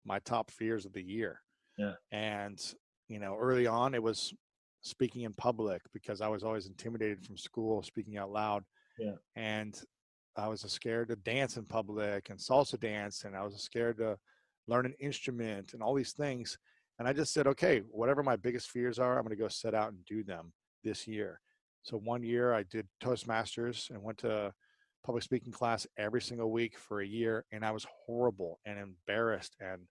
[0.04, 1.40] my top fears of the year.
[1.78, 1.94] Yeah.
[2.12, 2.60] And
[3.08, 4.32] you know, early on it was
[4.82, 8.64] speaking in public because I was always intimidated from school speaking out loud.
[8.98, 9.14] Yeah.
[9.34, 9.78] And
[10.36, 14.16] I was scared to dance in public and salsa dance and I was scared to
[14.66, 16.58] learn an instrument and all these things.
[16.98, 19.74] And I just said, okay, whatever my biggest fears are, I'm going to go set
[19.74, 20.52] out and do them
[20.82, 21.40] this year.
[21.82, 24.52] So one year I did Toastmasters and went to
[25.04, 27.44] public speaking class every single week for a year.
[27.52, 29.82] And I was horrible and embarrassed and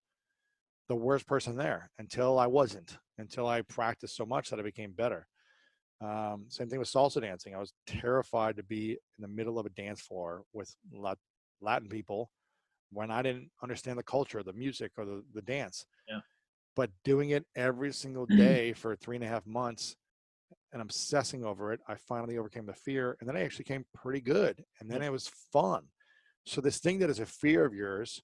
[0.89, 4.91] the worst person there until I wasn't, until I practiced so much that I became
[4.91, 5.27] better.
[6.01, 7.55] Um, same thing with salsa dancing.
[7.55, 11.17] I was terrified to be in the middle of a dance floor with Lat-
[11.61, 12.29] Latin people
[12.91, 15.85] when I didn't understand the culture, the music, or the, the dance.
[16.09, 16.19] Yeah.
[16.75, 19.95] But doing it every single day for three and a half months
[20.73, 23.15] and obsessing over it, I finally overcame the fear.
[23.19, 24.63] And then I actually came pretty good.
[24.79, 25.83] And then it was fun.
[26.45, 28.21] So, this thing that is a fear of yours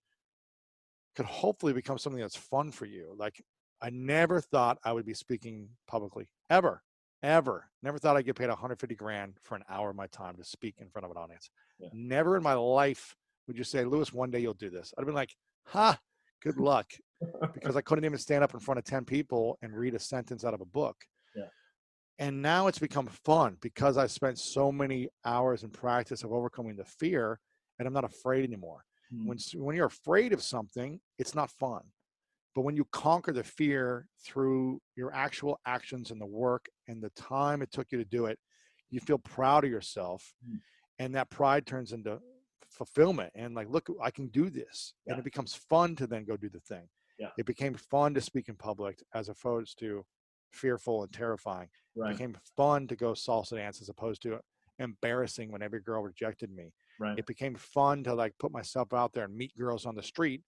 [1.16, 3.16] could hopefully become something that's fun for you.
[3.18, 3.41] Like,
[3.82, 6.84] I never thought I would be speaking publicly ever,
[7.24, 7.70] ever.
[7.82, 10.76] Never thought I'd get paid 150 grand for an hour of my time to speak
[10.80, 11.50] in front of an audience.
[11.80, 11.89] Yeah.
[11.93, 13.16] Never in my life
[13.47, 14.93] would you say, Lewis, one day you'll do this.
[14.97, 15.34] I'd have been like,
[15.66, 15.97] ha,
[16.43, 16.91] good luck.
[17.54, 20.43] because I couldn't even stand up in front of 10 people and read a sentence
[20.43, 20.95] out of a book.
[21.36, 21.43] Yeah.
[22.20, 26.76] And now it's become fun because I spent so many hours in practice of overcoming
[26.76, 27.39] the fear
[27.80, 28.84] and I'm not afraid anymore.
[29.13, 29.26] Mm.
[29.26, 31.82] When, when you're afraid of something, it's not fun.
[32.53, 37.09] But when you conquer the fear through your actual actions and the work and the
[37.11, 38.38] time it took you to do it,
[38.89, 40.34] you feel proud of yourself.
[40.45, 40.59] Mm.
[40.99, 42.20] And that pride turns into
[42.70, 44.93] fulfillment and like, look, I can do this.
[45.07, 46.89] And it becomes fun to then go do the thing.
[47.17, 47.30] Yeah.
[47.38, 50.05] It became fun to speak in public as opposed to
[50.52, 51.70] fearful and terrifying.
[52.02, 54.39] It became fun to go salsa dance as opposed to
[54.80, 57.18] embarrassing when every girl rejected me Right.
[57.18, 60.41] it became fun to like put myself out there and meet girls on the street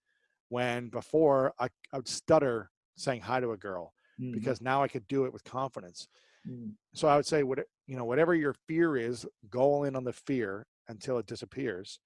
[0.50, 4.34] when before I, I would stutter saying hi to a girl Mhm.
[4.34, 6.08] because now I could do it with confidence.
[6.48, 6.76] Mm.
[6.94, 10.14] So I would say, what you know, whatever your fear is, go in on the
[10.14, 12.00] fear until it disappears,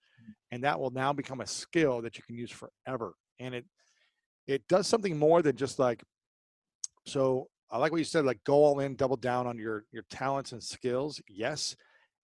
[0.52, 3.16] and that will now become a skill that you can use forever.
[3.39, 3.66] And it
[4.48, 6.04] it does something more than just like.
[7.06, 10.03] So I like what you said, like go all in, double down on your your
[10.09, 11.76] talents and skills, yes,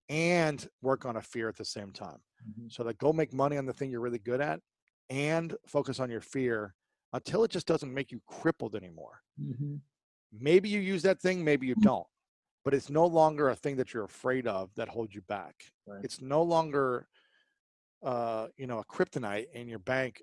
[0.09, 2.23] and work on a fear at the same time.
[2.45, 2.71] Mhm.
[2.71, 4.61] So like go make money on the thing you're really good at
[5.09, 6.75] and focus on your fear
[7.13, 9.21] until it just doesn't make you crippled anymore.
[9.37, 9.81] Mhm.
[10.31, 12.07] Maybe you use that thing, maybe you don't.
[12.63, 15.73] But it's no longer a thing that you're afraid of that holds you back.
[15.85, 16.03] Right.
[16.03, 17.07] It's no longer
[18.03, 20.21] uh, you know, a kryptonite in your bank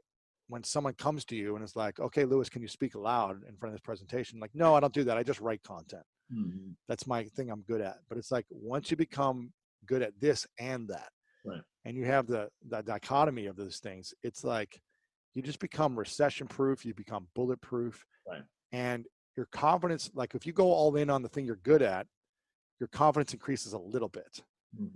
[0.49, 3.57] when someone comes to you and is like, "Okay, Lewis, can you speak aloud in
[3.57, 5.17] front of this presentation?" Like, "No, I don't do that.
[5.17, 6.05] I just write content.
[6.33, 6.75] Mhm.
[6.89, 9.53] That's my thing I'm good at." But it's like once you become
[9.87, 11.13] good at this and that,
[11.45, 11.63] Right.
[11.85, 14.83] and you have the the dichotomy of those things it's like
[15.35, 18.43] you just become recession proof you become bulletproof Right.
[18.73, 22.07] and your confidence like if you go all in on the thing you're good at
[22.81, 24.43] your confidence increases a little bit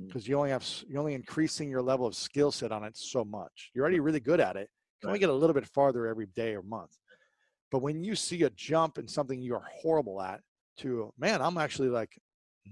[0.08, 3.24] because you only have you're only increasing your level of skill set on it so
[3.24, 4.68] much you're already really good at it
[5.02, 6.96] can only get a little bit farther every day or month
[7.70, 10.40] but when you see a jump in something you're horrible at
[10.78, 12.18] to man i'm actually like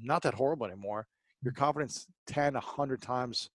[0.02, 1.06] not that horrible anymore
[1.42, 3.50] your confidence 10 100 times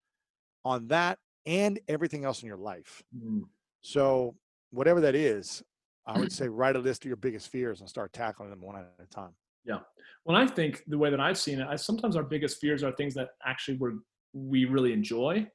[0.65, 3.43] on that and everything else in your life Mhm.
[3.81, 4.35] so
[4.71, 5.63] whatever that is
[6.05, 8.75] i would say write a list of your biggest fears and start tackling them one
[8.75, 9.33] at a time
[9.65, 9.79] Yeah.
[10.25, 12.91] When I think the way that I've seen it, I, sometimes our biggest fears are
[12.91, 13.97] things that actually we're,
[14.33, 15.47] we really enjoy,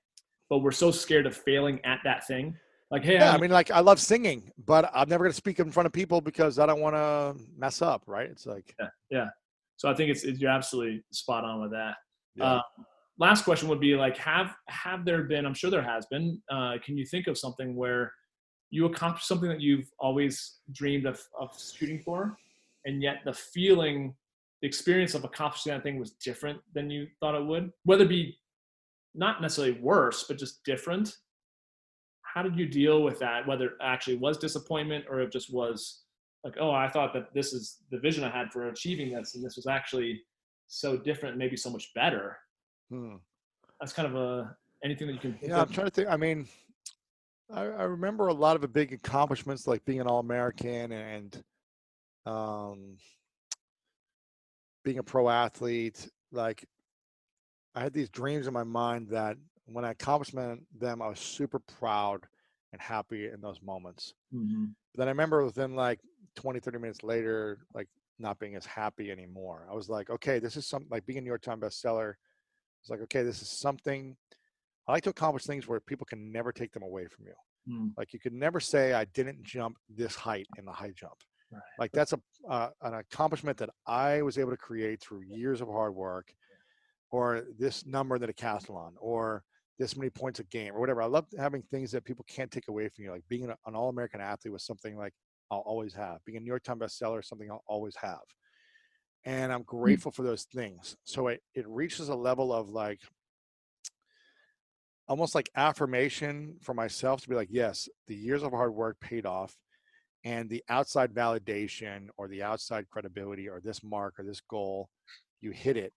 [0.48, 2.56] but we're so scared of failing at that thing.
[2.90, 5.60] Like, hey, yeah i mean like i love singing but i'm never going to speak
[5.60, 8.74] in front of people because i don't want to mess up right it's like
[9.10, 9.28] yeah.
[9.76, 11.94] so I think it's, it's you're absolutely spot on with that.
[12.36, 12.44] Yeah.
[12.44, 12.62] Uh,
[13.18, 15.46] last question would be like, have have there been?
[15.46, 16.40] I'm sure there has been.
[16.50, 18.12] Uh, can you think of something where
[18.70, 22.36] you accomplished something that you've always dreamed of of shooting for,
[22.84, 24.14] and yet the feeling,
[24.62, 27.70] the experience of accomplishing that thing was different than you thought it would?
[27.84, 28.36] Whether it be
[29.14, 31.16] not necessarily worse, but just different.
[32.32, 33.46] How did you deal with that?
[33.46, 36.02] Whether it actually was disappointment or it just was
[36.44, 39.44] like, oh, I thought that this is the vision I had for achieving this, and
[39.44, 40.22] this was actually
[40.68, 42.38] so different, maybe so much better.
[42.90, 43.16] hmm.
[43.80, 45.38] That's kind of a anything that you can.
[45.42, 46.46] Yeah i'm trying to think i mean
[47.52, 51.42] I, I remember a lot of the big accomplishments like being an all-american and
[52.26, 52.96] um
[54.84, 56.64] being a pro athlete like
[57.74, 59.36] i had these dreams in my mind that
[59.72, 62.26] when i accomplished them i was super proud
[62.72, 64.74] and happy in those moments Mhm.
[64.92, 66.00] But then I remember within like
[66.36, 69.66] 20, 30 minutes later, like not being as happy anymore.
[69.70, 72.14] I was like, okay, this is something like being a New York Times bestseller.
[72.80, 74.16] It's like, okay, this is something
[74.88, 77.34] I like to accomplish things where people can never take them away from you.
[77.72, 77.92] Mm.
[77.96, 81.14] Like you could never say I didn't jump this height in the high jump.
[81.52, 81.62] Right.
[81.78, 85.68] Like that's a uh, an accomplishment that I was able to create through years of
[85.68, 86.32] hard work,
[87.10, 89.42] or this number in the decathlon, or
[89.80, 91.00] this many points a game, or whatever.
[91.00, 93.10] I love having things that people can't take away from you.
[93.10, 95.14] Like being an, an all-American athlete was something like
[95.50, 96.18] I'll always have.
[96.26, 98.20] Being a New York Times bestseller is something I'll always have,
[99.24, 99.78] and I'm hmm.
[99.78, 100.96] grateful for those things.
[101.04, 103.00] So it it reaches a level of like
[105.08, 109.26] almost like affirmation for myself to be like, yes, the years of hard work paid
[109.26, 109.56] off
[110.22, 114.88] and the outside validation or the outside credibility or this mark or this goal
[115.40, 115.92] you hit it.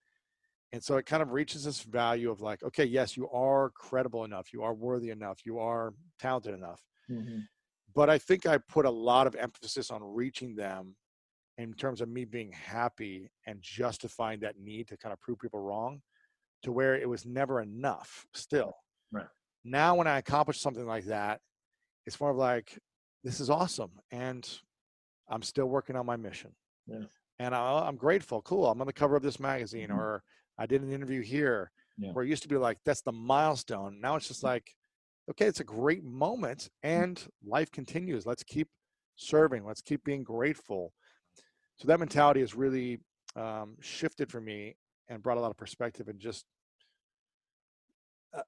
[0.74, 4.26] And so it kind of reaches this value of like, okay, yes, you are credible
[4.26, 6.82] enough, you are worthy enough, you are talented enough.
[7.10, 7.42] Mm-hmm.
[7.94, 10.96] But I think I put a lot of emphasis on reaching them
[11.60, 15.60] in terms of me being happy and justifying that need to kind of prove people
[15.60, 16.02] wrong
[16.64, 18.74] to where it was never enough still.
[19.12, 19.28] Right.
[19.64, 21.40] Now, when I accomplish something like that,
[22.08, 22.80] it's more of like,
[23.24, 23.92] this is awesome.
[24.10, 24.50] And
[25.30, 26.56] I'm still working on my mission.
[26.88, 27.04] Yeah.
[27.38, 28.42] And I, am grateful.
[28.42, 28.66] Cool.
[28.66, 29.98] I'm on the cover of this magazine, Mhm.
[29.98, 30.24] or
[30.58, 32.12] I did an interview here Yeah.
[32.14, 34.00] where it used to be like, that's the milestone.
[34.02, 34.76] Now it's just like,
[35.30, 38.26] okay, it's a great moment and life continues.
[38.26, 38.68] Let's keep
[39.16, 39.66] serving.
[39.66, 40.94] Let's keep being grateful.
[41.78, 43.00] So that mentality has really
[43.36, 44.76] um, shifted for me
[45.08, 46.46] and brought a lot of perspective and just
[48.34, 48.42] uh,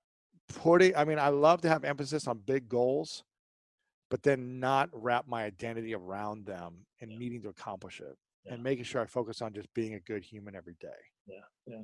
[0.49, 3.23] putting, I mean, I love to have emphasis on big goals,
[4.09, 7.17] but then not wrap my identity around them and Yeah.
[7.17, 8.15] needing to accomplish it
[8.45, 8.53] Yeah.
[8.53, 10.87] and making sure I focus on just being a good human every day.
[11.27, 11.81] Yeah, yeah.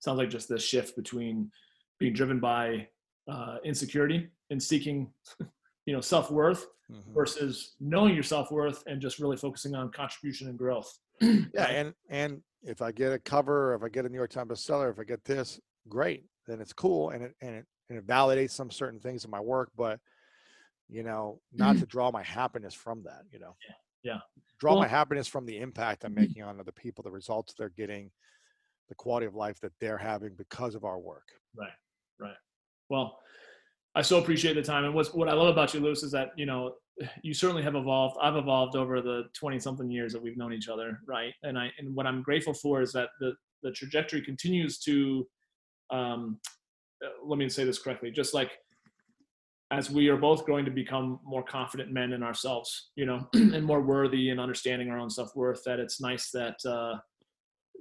[0.00, 1.50] Sounds like just the shift between
[1.98, 2.88] being driven by
[3.28, 5.12] uh, insecurity and seeking
[5.86, 7.14] you know self-worth Mhm.
[7.14, 12.42] versus knowing your self-worth and just really focusing on contribution and growth Yeah, and and
[12.62, 15.04] if I get a cover, if I get a New York Times bestseller, if I
[15.04, 15.58] get this,
[15.88, 16.24] great.
[16.46, 19.40] Then it's cool, and it and it and it validates some certain things in my
[19.40, 19.70] work.
[19.76, 20.00] But
[20.88, 23.22] you know, not to draw my happiness from that.
[23.32, 24.18] You know, Yeah, yeah.
[24.58, 28.10] Draw my happiness from the impact I'm making on other people, the results they're getting,
[28.88, 31.26] the quality of life that they're having because of our work.
[31.56, 31.72] right
[32.20, 32.36] right
[32.90, 33.18] well
[33.94, 36.28] i so appreciate the time and what's what i love about you lewis is that
[36.36, 36.74] you know
[37.22, 40.68] you certainly have evolved i've evolved over the 20 something years that we've known each
[40.68, 43.32] other right and i and what i'm grateful for is that the
[43.62, 45.26] the trajectory continues to
[45.90, 46.38] um
[47.04, 48.52] uh, let me say this correctly just like
[49.72, 53.64] as we are both going to become more confident men in ourselves you know and
[53.64, 56.94] more worthy and understanding our own self-worth that it's nice that uh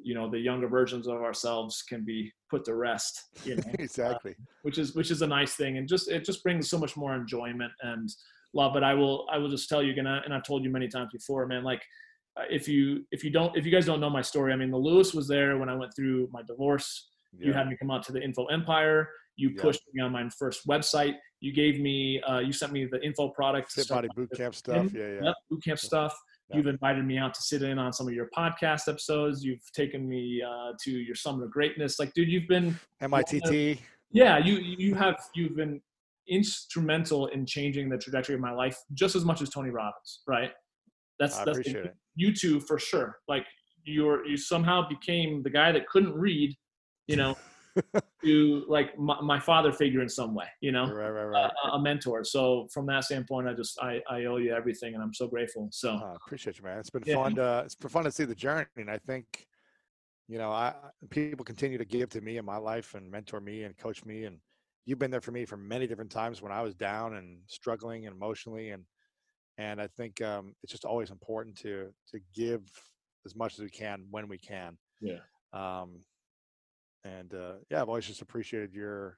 [0.02, 4.36] you know the younger versions of ourselves can be put to rest you know exactly.
[4.64, 7.14] which is which is a nice thing and just it just brings so much more
[7.14, 8.10] enjoyment and
[8.54, 10.88] love but i will i will just tell you again and i've told you many
[10.88, 11.84] times before man like
[12.40, 14.72] uh, if you if you don't if you guys don't know my story i mean
[14.72, 18.04] the lewis was there when i went through my divorce you had me come out
[18.04, 19.62] to the info empire you Yeah.
[19.62, 23.30] pushed me on my first website you gave me uh, you sent me the info
[23.30, 24.94] product Fit body my boot camp stuff.
[24.94, 25.24] Yeah, yeah.
[25.24, 26.18] Yep, boot camp stuff.
[26.50, 26.58] Yeah.
[26.58, 29.44] You've invited me out to sit in on some of your podcast episodes.
[29.44, 31.98] You've taken me uh, to your Summit of Greatness.
[31.98, 33.80] Like, dude, you've been MITT.
[34.12, 35.82] yeah, you you have you've been
[36.30, 40.52] instrumental in changing the trajectory of my life just as much as Tony Robbins, right?
[41.20, 41.96] That's I that's appreciate it.
[42.16, 43.18] you two for sure.
[43.28, 43.46] Like
[43.84, 46.56] you're you somehow became the guy that couldn't read,
[47.08, 47.36] you know,
[48.24, 51.52] to like my, my father figure in some way, you know, Right, right, a, right.
[51.74, 52.24] a mentor.
[52.24, 55.70] So from that standpoint, I just I I owe you everything, and I'm so grateful.
[55.72, 56.78] So I appreciate you, man.
[56.80, 57.16] It's been Yeah.
[57.16, 59.48] fun to it's been fun to see the journey, and I think
[60.28, 63.42] you know I I- people continue to give to me in my life and mentor
[63.42, 64.40] me and coach me, and
[64.86, 68.06] you've been there for me for many different times when I was down and struggling
[68.06, 68.86] and emotionally, and
[69.58, 72.62] and I think um, it's just always important to to give
[73.26, 74.78] as much as we can when we can.
[75.00, 75.20] Yeah.
[75.54, 76.06] Um,
[77.04, 79.18] and uh, yeah, I've always just appreciated your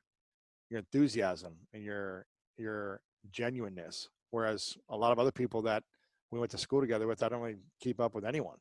[0.69, 2.25] your enthusiasm and your
[2.57, 4.09] your genuineness.
[4.31, 5.83] Whereas a lot of other people that
[6.31, 8.57] we went to school together with, I don't really keep up with anyone,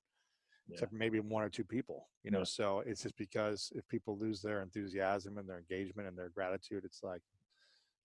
[0.69, 0.75] Yeah.
[0.75, 2.09] except maybe one or two people.
[2.23, 2.45] You know, Yeah.
[2.45, 6.85] so it's just because if people lose their enthusiasm and their engagement and their gratitude,
[6.85, 7.23] it's like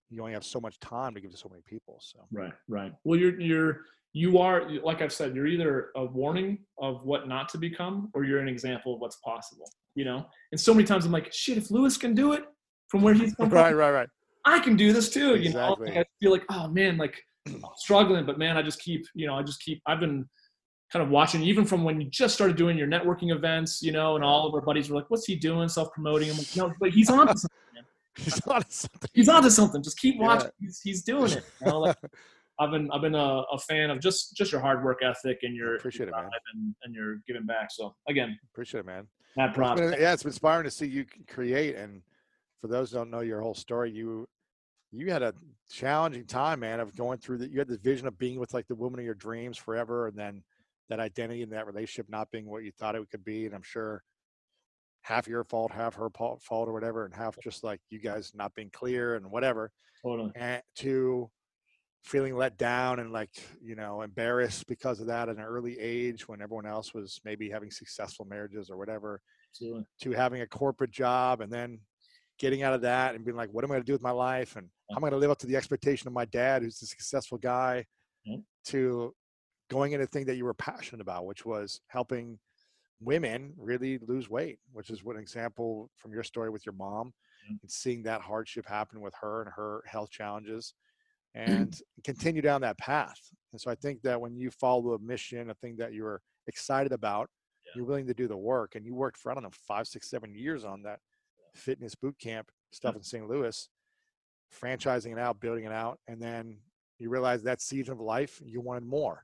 [0.10, 2.00] you only have so much time to give to so many people.
[2.00, 2.94] So Right, right.
[3.04, 3.82] Well, you're you're
[4.14, 8.24] you are like I've said, you're either a warning of what not to become, or
[8.24, 9.70] you're an example of what's possible.
[9.98, 12.44] You know, and so many times I'm like, shit, if Lewis can do it
[12.90, 14.08] from where he's from, right, right, right.
[14.46, 15.38] I can do this too.
[15.38, 17.16] You know, like I feel like, oh man, like
[17.48, 19.82] I'm struggling, but man, I just keep, you know, I just keep.
[19.88, 20.30] I've been
[20.94, 24.16] kind of watching even from when you just started doing your networking events, you know,
[24.16, 25.68] and all of our buddies were like, "What's he doing?
[25.68, 27.84] Self-promoting?" I'm like, "No, but he's on to something.
[28.18, 29.10] He's on to something.
[29.16, 29.82] He's on to something.
[29.84, 30.28] Just keep Yeah.
[30.28, 30.52] watching.
[30.60, 31.98] He's, he's doing it." You know, like,
[32.60, 35.56] I've been I've been a, a fan of just just your hard work ethic and
[35.56, 36.30] your Appreciate it, man.
[36.54, 37.70] and, and your giving back.
[37.72, 39.08] So again, Appreciate it, man.
[39.36, 39.80] It's props.
[39.80, 41.76] been- yeah, it's inspiring to see you create.
[41.76, 42.02] And
[42.62, 44.28] for those who don't know your whole story, you
[44.92, 45.34] you had a
[45.70, 47.52] challenging time, man, of going through that.
[47.52, 50.18] You had this vision of being with like the woman of your dreams forever, and
[50.18, 50.44] then
[50.90, 53.46] that identity and that relationship not being what you thought it could be.
[53.46, 54.02] And I'm sure
[55.02, 58.32] half your fault, half her fault, fault or whatever, and half just like you guys
[58.34, 59.72] not being clear and whatever.
[60.02, 60.32] Totally.
[60.36, 61.30] And to
[62.04, 63.30] feeling let down and like
[63.62, 67.50] you know embarrassed because of that at an early age when everyone else was maybe
[67.50, 69.22] having successful marriages or whatever
[69.52, 69.84] Absolutely.
[70.02, 71.80] to having a corporate job and then
[72.40, 74.12] getting out of that and being like, what am I going to do with my
[74.12, 74.56] life?
[74.56, 76.82] And how am I going to live up to the expectation of my dad, who's
[76.82, 77.86] a successful guy,
[78.24, 78.38] Yeah.
[78.66, 79.16] to
[79.70, 82.38] going into the thing that you were passionate about, which was helping
[83.02, 87.14] women really lose weight, which is what an example from your story with your mom
[87.62, 90.74] and seeing that hardship happen with her and her health challenges
[91.38, 93.20] and continue down that path.
[93.52, 96.92] And so I think that when you follow a mission, a thing that you're excited
[96.92, 97.30] about,
[97.66, 97.72] Yeah.
[97.76, 100.10] you're willing to do the work and you worked for, I don't know, five, six,
[100.10, 101.00] seven years on that
[101.54, 103.28] fitness boot camp stuff in St.
[103.28, 103.70] Louis,
[104.52, 106.00] franchising it out, building it out.
[106.08, 106.60] And then
[106.98, 109.24] you realize that season of life, you wanted more.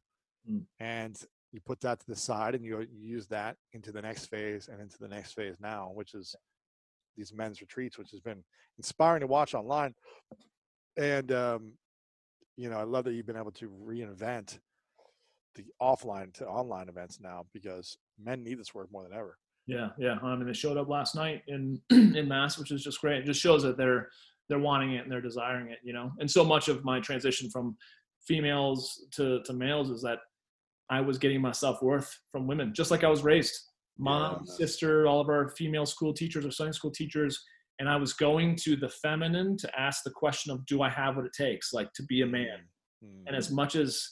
[0.50, 0.66] Mm.
[0.80, 1.20] And
[1.52, 4.68] you put that to the side and you, you use that into the next phase
[4.68, 6.36] and into the next phase now, which is
[7.16, 8.44] these men's retreats, which has been
[8.78, 9.94] inspiring to watch online.
[10.98, 11.74] And, um,
[12.58, 14.60] you know, I love that you've been able to reinvent
[15.56, 19.38] the offline to online events now because men need this work more than ever.
[19.68, 20.18] Yeah, yeah.
[20.22, 23.20] I mean, they showed up last night in in mass, which is just great.
[23.20, 24.10] It just shows that they're
[24.50, 26.12] they're wanting it and they're desiring it, you know.
[26.20, 27.78] And so much of my transition from
[28.28, 30.20] females to to males is that
[30.90, 33.54] I was getting my self worth from women, just like I was raised.
[33.98, 34.54] Mom, Yeah.
[34.56, 37.42] sister, all of our female school teachers or Sunday school teachers,
[37.80, 41.16] and I was going to the feminine to ask the question of, do I have
[41.16, 42.60] what it takes, like to be a man?
[43.04, 43.24] Mm.
[43.28, 44.08] And as much as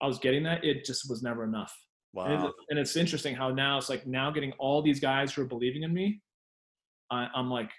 [0.00, 1.72] I was getting that, it just was never enough.
[2.14, 2.46] And, wow.
[2.48, 5.46] it- and it's interesting how now it's like now getting all these guys who are
[5.46, 6.20] believing in me.
[7.10, 7.70] I, I'm like,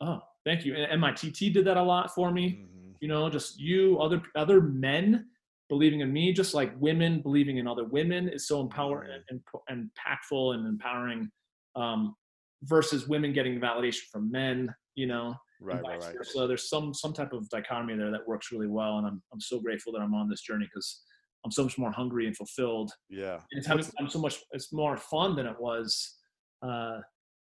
[0.00, 0.74] oh, thank you.
[0.74, 2.64] And, and my TT did that a lot for me.
[2.64, 2.94] Mhm.
[3.00, 5.26] You know, just you, other other men
[5.68, 9.22] believing in me, just like women believing in other women is so empowering Mhm.
[9.28, 11.30] and, and impactful and empowering.
[11.76, 12.14] Um,
[12.64, 14.74] versus women getting validation from men.
[14.98, 16.16] You know, Right, right, right.
[16.16, 16.46] versa.
[16.48, 19.60] There's some some type of dichotomy there that works really well, and I'm I'm so
[19.60, 21.02] grateful that I'm on this journey because
[21.44, 23.34] I'm so much more hungry and fulfilled Yeah.
[23.50, 26.16] and it's having I'm so much it's more fun than it was
[26.68, 26.96] uh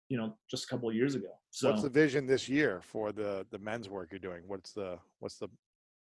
[0.09, 3.11] you know just a couple of years ago so What's the vision this year for
[3.11, 4.41] the the men's work you're doing?
[4.47, 5.47] What's the what's the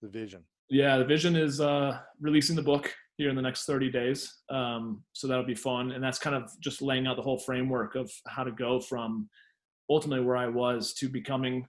[0.02, 0.42] the vision?
[0.70, 2.84] yeah the vision is uh releasing the book
[3.18, 4.18] here in the next 30 days
[4.48, 7.94] um so that'll be fun and that's kind of just laying out the whole framework
[8.02, 9.28] of how to go from
[9.90, 11.66] ultimately where i was to becoming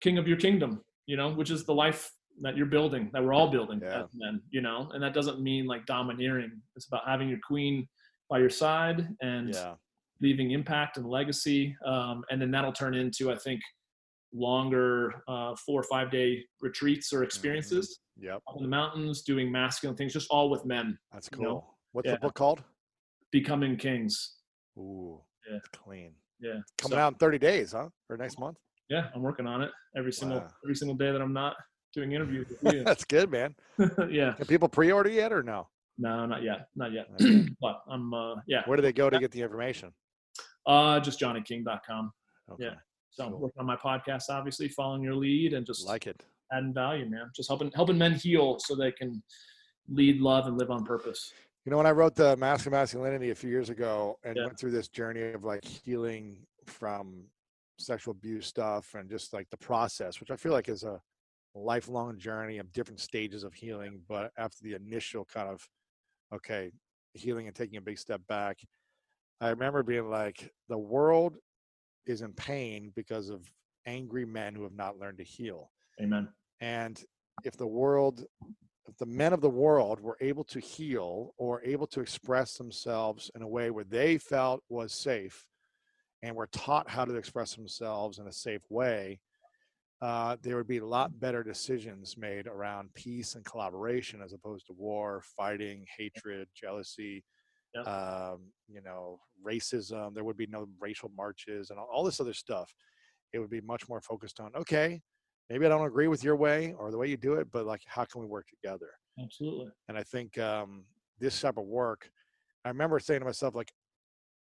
[0.00, 3.32] king of your kingdom you know which is the life that you're building that we're
[3.32, 4.02] all building Yeah.
[4.04, 7.88] as men you know and that doesn't mean like domineering it's about having your queen
[8.28, 9.74] by your side and Yeah.
[10.20, 11.76] leaving impact and legacy.
[11.84, 13.60] Um, and then that'll turn into, I think,
[14.32, 18.42] longer uh, four or five day retreats or experiences Yep.
[18.48, 21.44] up in the mountains, doing masculine things, just all with men, That's You cool.
[21.44, 21.74] know?
[21.92, 22.14] What's Yeah.
[22.14, 22.64] the book called?
[23.30, 24.36] becoming kings.
[24.78, 25.20] Ooh.
[25.50, 25.58] Yeah.
[25.72, 26.14] Clean.
[26.40, 26.60] Yeah.
[26.78, 27.88] Coming So, out in 30 days, huh?
[28.10, 28.56] Or next month?
[28.88, 30.48] Yeah, I'm working on it every single Wow.
[30.64, 31.56] every single day that I'm not
[31.94, 32.84] doing interviews with you.
[32.84, 33.54] That's good, man.
[34.10, 34.32] yeah.
[34.34, 35.68] Can people pre-order yet or no?
[35.98, 36.68] No, not yet.
[36.76, 37.06] Not yet.
[37.20, 37.46] Okay.
[37.60, 38.62] but I'm uh yeah.
[38.66, 39.92] Where do they go to get the information?
[40.66, 42.12] Uh just johnnyking.com.
[42.52, 42.64] Okay.
[42.64, 42.74] Yeah.
[43.10, 43.38] So Cool.
[43.40, 46.22] working on my podcast, obviously, following your lead and just Like it.
[46.52, 47.30] adding value, man.
[47.34, 49.22] Just helping helping men heal so they can
[49.88, 51.32] lead, love, and live on purpose.
[51.66, 54.44] You know, when I wrote the Mask of Masculinity a few years ago and Yeah.
[54.44, 57.28] went through this journey of like healing from
[57.76, 61.02] sexual abuse stuff and just like the process, which I feel like is a
[61.56, 64.04] lifelong journey of different stages of healing.
[64.06, 65.68] But after the initial kind of,
[66.32, 66.70] okay,
[67.14, 68.60] healing and taking a big step back,
[69.40, 71.36] I remember being like, the world
[72.06, 73.52] is in pain because of
[73.86, 75.72] angry men who have not learned to heal.
[76.00, 76.28] Amen.
[76.60, 77.04] And
[77.42, 78.24] if the world,
[78.88, 83.30] if the men of the world were able to heal or able to express themselves
[83.34, 85.46] in a way where they felt was safe
[86.22, 89.20] and were taught how to express themselves in a safe way,
[90.02, 94.66] uh, there would be a lot better decisions made around peace and collaboration as opposed
[94.66, 97.24] to war, fighting, hatred, jealousy,
[97.86, 100.14] um, you know, racism.
[100.14, 102.72] There would be no racial marches and all, all this other stuff.
[103.32, 105.00] It would be much more focused on, okay,
[105.50, 107.82] maybe I don't agree with your way or the way you do it, but like,
[107.86, 108.90] how can we work together?
[109.22, 109.68] Absolutely.
[109.88, 110.84] And I think um,
[111.18, 112.10] this type of work,
[112.64, 113.72] I remember saying to myself, like,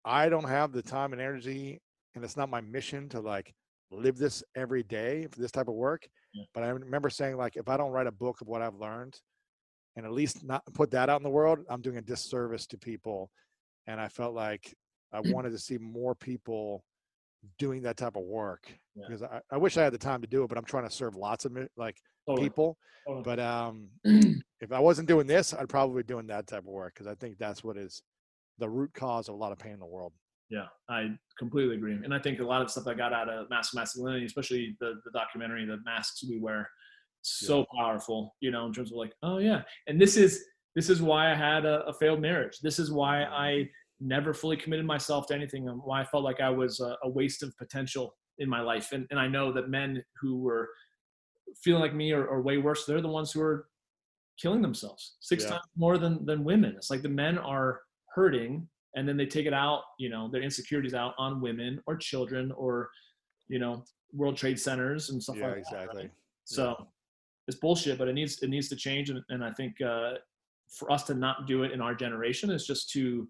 [0.04, 1.82] I don't have the time and energy,
[2.14, 3.54] and it's not my mission to like
[3.91, 6.08] live this every day for this type of work.
[6.34, 6.43] Yeah.
[6.54, 9.20] But I remember saying, like, if I don't write a book of what I've learned
[9.96, 12.78] and at least not put that out in the world, I'm doing a disservice to
[12.78, 13.30] people.
[13.88, 14.74] And I felt like
[15.14, 16.84] I wanted to see more people
[17.58, 19.04] doing that type of work Yeah.
[19.08, 20.91] because I, I wish I had the time to do it, but I'm trying to
[20.91, 22.50] serve lots of like Totally.
[22.50, 22.78] people.
[23.08, 23.24] Totally.
[23.24, 23.89] But um,
[24.62, 27.16] if I wasn't doing this, I'd probably be doing that type of work because I
[27.16, 28.02] think that's what is
[28.58, 30.14] the root cause of a lot of pain in the world.
[30.50, 31.93] Yeah, I completely agree.
[32.04, 34.93] And I think a lot of stuff I got out of Mask Masculinity, especially the,
[35.04, 36.70] the documentary, the masks we wear,
[37.22, 39.64] so powerful, you know, in terms of like, oh yeah.
[39.88, 40.43] And this is
[40.76, 42.60] this is why I had a, a failed marriage.
[42.62, 43.68] This is why I
[44.00, 47.10] never fully committed myself to anything and why I felt like I was a, a
[47.10, 48.91] waste of potential in my life.
[48.91, 50.70] And and I know that men who were
[51.64, 53.68] feeling like me or, or way worse, they're the ones who are
[54.41, 55.52] killing themselves six Yeah.
[55.52, 56.74] times more than than women.
[56.76, 57.82] It's like the men are
[58.14, 61.98] hurting and then they take it out, you know, their insecurities out on women or
[61.98, 62.89] children or,
[63.48, 63.84] you know,
[64.14, 65.88] World Trade Centers and stuff Yeah, like exactly.
[66.04, 66.08] that.
[66.08, 66.12] right?
[66.46, 66.88] So
[67.48, 70.14] it's bullshit, but it needs it needs to change, and, and I think uh,
[70.70, 73.28] for us to not do it in our generation is just to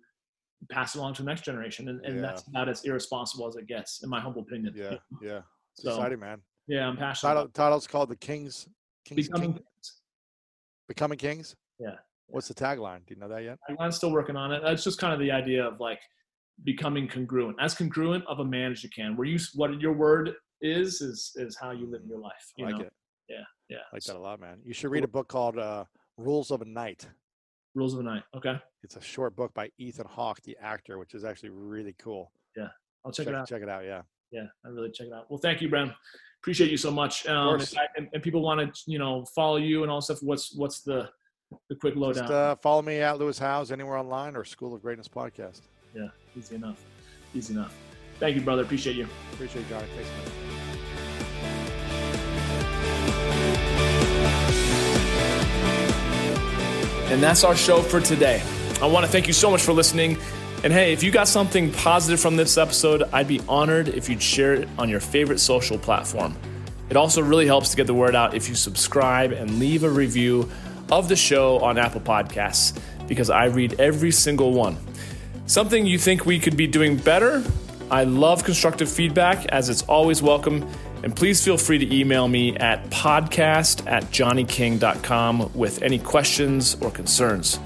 [0.70, 2.22] pass it along to the next generation, and, and Yeah.
[2.22, 4.74] that's about as irresponsible as it gets, in my humble opinion.
[4.76, 5.42] Yeah, yeah.
[5.74, 6.42] It's So, exciting, man.
[6.68, 7.30] yeah, I'm passionate.
[7.34, 8.68] Title title's called the Kings.
[9.06, 9.54] Kings becoming.
[9.54, 9.64] King,
[10.88, 11.56] becoming Kings.
[11.80, 11.96] Yeah,
[12.28, 13.06] What's the tagline?
[13.06, 13.60] Do you know that yet?
[13.80, 14.62] I'm still working on it.
[14.64, 16.00] That's just kind of the idea of like
[16.64, 19.16] becoming congruent, as congruent of a man as you can.
[19.18, 22.34] Where you what your word is is is how you live your life.
[22.58, 22.94] I You like know, it.
[23.30, 23.38] yeah,
[23.70, 23.78] yeah.
[23.92, 24.60] I like So, that a lot, man.
[24.64, 25.84] You should read a book called uh,
[26.18, 27.08] Rules of a Knight.
[27.76, 28.24] Rules of the Knight.
[28.36, 32.32] Okay, It's a short book by Ethan Hawke, the actor, which is actually really cool.
[32.56, 32.68] Yeah,
[33.06, 33.48] I'll check, it out.
[33.48, 33.84] Check it out.
[33.86, 34.02] Yeah.
[34.32, 35.30] yeah, I really check it out.
[35.30, 35.94] Well, thank you, Bram.
[36.42, 37.28] Appreciate you so much.
[37.28, 37.74] Um, course.
[37.74, 40.20] if I, and, and people want to, you know, follow you and all stuff.
[40.22, 41.10] What's what's the
[41.70, 42.24] the quick lowdown?
[42.24, 45.62] Just uh, follow me at Lewis Howes anywhere online or School of Greatness podcast.
[45.96, 46.08] yeah,
[46.38, 46.80] easy enough.
[47.34, 47.76] Easy enough.
[48.20, 48.62] Thank you, brother.
[48.62, 49.08] Appreciate you.
[49.34, 49.88] Appreciate you, Johnny.
[49.96, 50.75] Thanks, man.
[57.06, 58.42] And that's our show for today.
[58.82, 60.18] I want to thank you so much for listening.
[60.64, 64.24] And hey, if you got something positive from this episode, I'd be honored if you'd
[64.24, 66.36] share it on your favorite social platform.
[66.90, 69.90] It also really helps to get the word out if you subscribe and leave a
[69.90, 70.50] review
[70.92, 72.78] of the show on Apple Podcasts
[73.08, 74.78] because I read every single one.
[75.46, 77.44] Something you think we could be doing better?
[77.92, 80.68] I love constructive feedback as it's always welcome.
[81.06, 86.90] And please feel free to email me at podcast at johnnyking.com with any questions or
[86.90, 87.60] concerns.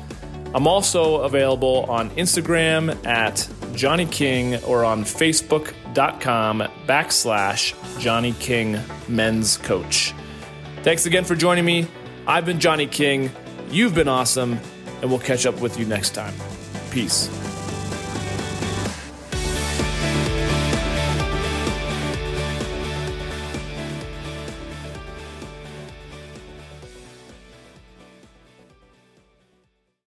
[0.53, 8.77] I'm also available on Instagram at Johnny King or on Facebook.com backslash Johnny King
[9.07, 10.13] Men's Coach.
[10.83, 11.87] Thanks again for joining me.
[12.27, 13.31] I've been Johnny King.
[13.71, 14.59] You've been awesome,
[15.01, 16.33] and we'll catch up with you next time.
[16.91, 17.29] Peace.